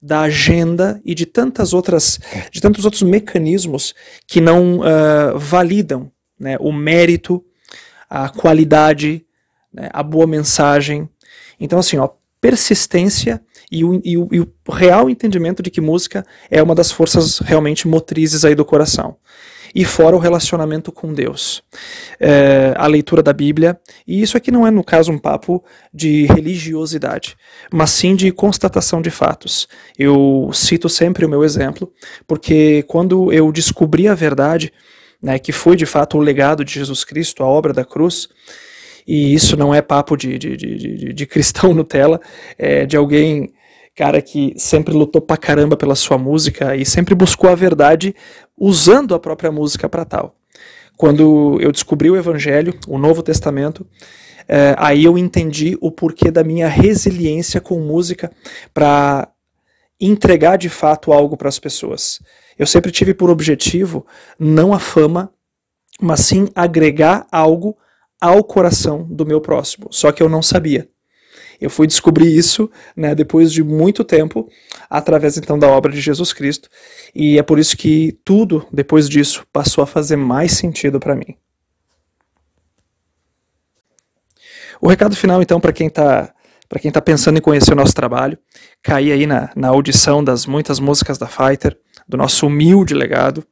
da 0.00 0.22
agenda 0.22 1.00
e 1.04 1.14
de 1.14 1.24
tantas 1.24 1.72
outras, 1.72 2.20
de 2.50 2.60
tantos 2.60 2.84
outros 2.84 3.02
mecanismos 3.02 3.94
que 4.26 4.40
não 4.40 4.80
uh, 4.80 5.38
validam 5.38 6.12
né, 6.38 6.56
o 6.60 6.72
mérito, 6.72 7.42
a 8.10 8.28
qualidade 8.28 9.24
né, 9.72 9.88
a 9.92 10.02
boa 10.02 10.26
mensagem. 10.26 11.08
Então, 11.58 11.78
assim, 11.78 11.96
ó, 11.96 12.10
persistência 12.42 13.40
e 13.70 13.84
o, 13.84 14.02
e, 14.04 14.18
o, 14.18 14.28
e 14.32 14.40
o, 14.40 14.52
real 14.68 15.08
entendimento 15.08 15.62
de 15.62 15.70
que 15.70 15.80
música 15.80 16.26
é 16.50 16.60
uma 16.60 16.74
das 16.74 16.90
forças 16.90 17.38
realmente 17.38 17.86
motrizes 17.86 18.44
aí 18.44 18.54
do 18.54 18.64
coração. 18.64 19.16
E 19.74 19.86
fora 19.86 20.14
o 20.14 20.18
relacionamento 20.18 20.92
com 20.92 21.14
Deus, 21.14 21.62
é, 22.20 22.74
a 22.76 22.86
leitura 22.86 23.22
da 23.22 23.32
Bíblia, 23.32 23.80
e 24.06 24.20
isso 24.20 24.36
aqui 24.36 24.50
não 24.50 24.66
é, 24.66 24.70
no 24.70 24.84
caso, 24.84 25.10
um 25.10 25.16
papo 25.16 25.64
de 25.94 26.26
religiosidade, 26.26 27.36
mas 27.72 27.90
sim 27.90 28.14
de 28.14 28.30
constatação 28.32 29.00
de 29.00 29.08
fatos. 29.08 29.66
Eu 29.98 30.50
cito 30.52 30.90
sempre 30.90 31.24
o 31.24 31.28
meu 31.28 31.42
exemplo, 31.42 31.90
porque 32.26 32.84
quando 32.86 33.32
eu 33.32 33.50
descobri 33.50 34.08
a 34.08 34.14
verdade, 34.14 34.70
né, 35.22 35.38
que 35.38 35.52
foi 35.52 35.74
de 35.74 35.86
fato 35.86 36.18
o 36.18 36.20
legado 36.20 36.66
de 36.66 36.74
Jesus 36.74 37.02
Cristo, 37.02 37.42
a 37.42 37.46
obra 37.46 37.72
da 37.72 37.84
cruz, 37.84 38.28
e 39.06 39.34
isso 39.34 39.56
não 39.56 39.74
é 39.74 39.82
papo 39.82 40.16
de, 40.16 40.38
de, 40.38 40.56
de, 40.56 41.12
de 41.12 41.26
cristão 41.26 41.72
Nutella, 41.74 42.20
é 42.58 42.86
de 42.86 42.96
alguém, 42.96 43.52
cara, 43.94 44.20
que 44.22 44.54
sempre 44.56 44.94
lutou 44.94 45.20
pra 45.20 45.36
caramba 45.36 45.76
pela 45.76 45.94
sua 45.94 46.18
música 46.18 46.76
e 46.76 46.84
sempre 46.84 47.14
buscou 47.14 47.50
a 47.50 47.54
verdade 47.54 48.14
usando 48.56 49.14
a 49.14 49.18
própria 49.18 49.50
música 49.50 49.88
para 49.88 50.04
tal. 50.04 50.36
Quando 50.96 51.58
eu 51.60 51.72
descobri 51.72 52.10
o 52.10 52.16
Evangelho, 52.16 52.78
o 52.86 52.98
Novo 52.98 53.22
Testamento, 53.22 53.86
é, 54.48 54.74
aí 54.78 55.04
eu 55.04 55.16
entendi 55.16 55.76
o 55.80 55.90
porquê 55.90 56.30
da 56.30 56.44
minha 56.44 56.68
resiliência 56.68 57.60
com 57.60 57.80
música 57.80 58.30
para 58.72 59.28
entregar 60.00 60.56
de 60.56 60.68
fato 60.68 61.12
algo 61.12 61.36
para 61.36 61.48
as 61.48 61.58
pessoas. 61.58 62.20
Eu 62.58 62.66
sempre 62.66 62.90
tive 62.90 63.14
por 63.14 63.30
objetivo 63.30 64.06
não 64.38 64.74
a 64.74 64.78
fama, 64.78 65.32
mas 66.00 66.20
sim 66.20 66.48
agregar 66.54 67.26
algo 67.30 67.76
ao 68.22 68.44
coração 68.44 69.02
do 69.02 69.26
meu 69.26 69.40
próximo. 69.40 69.88
Só 69.90 70.12
que 70.12 70.22
eu 70.22 70.28
não 70.28 70.40
sabia. 70.40 70.88
Eu 71.60 71.68
fui 71.68 71.88
descobrir 71.88 72.32
isso 72.32 72.70
né, 72.96 73.16
depois 73.16 73.52
de 73.52 73.64
muito 73.64 74.04
tempo, 74.04 74.48
através 74.88 75.36
então 75.36 75.58
da 75.58 75.68
obra 75.68 75.90
de 75.90 76.00
Jesus 76.00 76.32
Cristo, 76.32 76.68
e 77.12 77.36
é 77.36 77.42
por 77.42 77.58
isso 77.58 77.76
que 77.76 78.18
tudo 78.24 78.66
depois 78.72 79.08
disso 79.08 79.44
passou 79.52 79.82
a 79.82 79.86
fazer 79.86 80.16
mais 80.16 80.52
sentido 80.52 81.00
para 81.00 81.16
mim. 81.16 81.36
O 84.80 84.88
recado 84.88 85.16
final, 85.16 85.42
então, 85.42 85.60
para 85.60 85.72
quem 85.72 85.88
está 85.88 86.32
para 86.68 86.80
quem 86.80 86.88
está 86.88 87.02
pensando 87.02 87.36
em 87.36 87.42
conhecer 87.42 87.72
o 87.72 87.76
nosso 87.76 87.92
trabalho, 87.92 88.38
cair 88.82 89.12
aí 89.12 89.26
na, 89.26 89.50
na 89.54 89.68
audição 89.68 90.24
das 90.24 90.46
muitas 90.46 90.80
músicas 90.80 91.18
da 91.18 91.26
Fighter, 91.26 91.76
do 92.08 92.16
nosso 92.16 92.46
humilde 92.46 92.94
legado, 92.94 93.46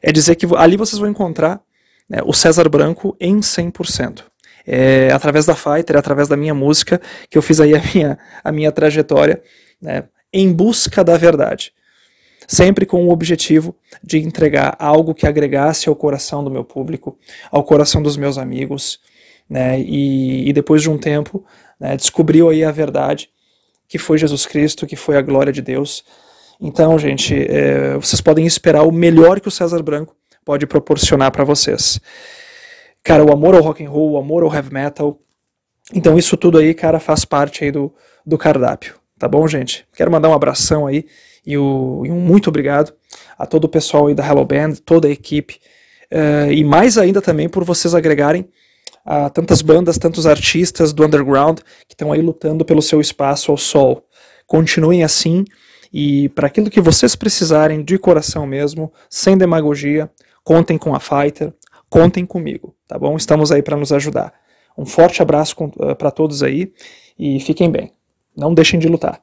é 0.00 0.12
dizer 0.12 0.36
que 0.36 0.46
ali 0.54 0.76
vocês 0.76 1.00
vão 1.00 1.10
encontrar 1.10 1.60
né, 2.08 2.18
o 2.24 2.32
César 2.32 2.68
Branco 2.68 3.16
em 3.20 3.40
100%. 3.40 4.24
É 4.66 5.10
através 5.12 5.44
da 5.44 5.54
Fighter, 5.54 5.96
é 5.96 5.98
através 5.98 6.26
da 6.28 6.36
minha 6.36 6.54
música, 6.54 7.00
que 7.28 7.36
eu 7.36 7.42
fiz 7.42 7.60
aí 7.60 7.74
a 7.74 7.82
minha, 7.94 8.18
a 8.42 8.50
minha 8.50 8.72
trajetória 8.72 9.42
né, 9.80 10.04
em 10.32 10.52
busca 10.52 11.04
da 11.04 11.16
verdade. 11.16 11.72
Sempre 12.46 12.84
com 12.84 13.06
o 13.06 13.10
objetivo 13.10 13.74
de 14.02 14.18
entregar 14.18 14.76
algo 14.78 15.14
que 15.14 15.26
agregasse 15.26 15.88
ao 15.88 15.96
coração 15.96 16.44
do 16.44 16.50
meu 16.50 16.64
público, 16.64 17.18
ao 17.50 17.64
coração 17.64 18.02
dos 18.02 18.16
meus 18.16 18.36
amigos, 18.36 19.00
né, 19.48 19.80
e, 19.80 20.48
e 20.48 20.52
depois 20.52 20.82
de 20.82 20.90
um 20.90 20.98
tempo 20.98 21.44
né, 21.78 21.96
descobriu 21.96 22.48
aí 22.48 22.64
a 22.64 22.70
verdade, 22.70 23.28
que 23.88 23.98
foi 23.98 24.18
Jesus 24.18 24.46
Cristo, 24.46 24.86
que 24.86 24.96
foi 24.96 25.16
a 25.16 25.22
glória 25.22 25.52
de 25.52 25.62
Deus. 25.62 26.04
Então, 26.60 26.98
gente, 26.98 27.34
é, 27.34 27.94
vocês 27.94 28.20
podem 28.20 28.46
esperar 28.46 28.82
o 28.82 28.92
melhor 28.92 29.40
que 29.40 29.48
o 29.48 29.50
César 29.50 29.82
Branco 29.82 30.16
pode 30.44 30.66
proporcionar 30.66 31.30
para 31.32 31.44
vocês. 31.44 32.00
Cara, 33.02 33.24
o 33.24 33.32
amor 33.32 33.54
ao 33.54 33.62
rock 33.62 33.84
and 33.84 33.90
roll, 33.90 34.12
o 34.12 34.18
amor 34.18 34.42
ao 34.42 34.54
heavy 34.54 34.72
metal. 34.72 35.18
Então 35.92 36.18
isso 36.18 36.36
tudo 36.36 36.58
aí, 36.58 36.72
cara, 36.74 36.98
faz 36.98 37.24
parte 37.24 37.64
aí 37.64 37.70
do, 37.70 37.92
do 38.24 38.38
cardápio. 38.38 38.94
Tá 39.18 39.28
bom, 39.28 39.46
gente? 39.46 39.86
Quero 39.94 40.10
mandar 40.10 40.28
um 40.28 40.34
abração 40.34 40.86
aí 40.86 41.06
e, 41.46 41.56
o, 41.56 42.02
e 42.04 42.10
um 42.10 42.20
muito 42.20 42.48
obrigado 42.48 42.92
a 43.38 43.46
todo 43.46 43.64
o 43.64 43.68
pessoal 43.68 44.06
aí 44.06 44.14
da 44.14 44.26
Hello 44.26 44.44
Band, 44.44 44.74
toda 44.84 45.08
a 45.08 45.10
equipe. 45.10 45.60
Uh, 46.10 46.50
e 46.52 46.64
mais 46.64 46.96
ainda 46.96 47.20
também 47.20 47.48
por 47.48 47.64
vocês 47.64 47.94
agregarem 47.94 48.48
a 49.04 49.28
tantas 49.28 49.60
bandas, 49.60 49.98
tantos 49.98 50.26
artistas 50.26 50.92
do 50.92 51.04
underground 51.04 51.58
que 51.86 51.94
estão 51.94 52.12
aí 52.12 52.22
lutando 52.22 52.64
pelo 52.64 52.80
seu 52.80 53.00
espaço 53.00 53.50
ao 53.50 53.58
sol. 53.58 54.06
Continuem 54.46 55.04
assim 55.04 55.44
e 55.92 56.28
para 56.30 56.46
aquilo 56.46 56.70
que 56.70 56.80
vocês 56.80 57.14
precisarem 57.14 57.84
de 57.84 57.98
coração 57.98 58.46
mesmo, 58.46 58.92
sem 59.08 59.36
demagogia, 59.36 60.10
Contem 60.44 60.78
com 60.78 60.94
a 60.94 61.00
Fighter, 61.00 61.52
contem 61.88 62.26
comigo, 62.26 62.76
tá 62.86 62.98
bom? 62.98 63.16
Estamos 63.16 63.50
aí 63.50 63.62
para 63.62 63.76
nos 63.76 63.92
ajudar. 63.92 64.32
Um 64.76 64.84
forte 64.84 65.22
abraço 65.22 65.56
uh, 65.64 65.96
para 65.96 66.10
todos 66.10 66.42
aí 66.42 66.72
e 67.18 67.40
fiquem 67.40 67.70
bem. 67.70 67.92
Não 68.36 68.52
deixem 68.52 68.78
de 68.78 68.86
lutar. 68.86 69.22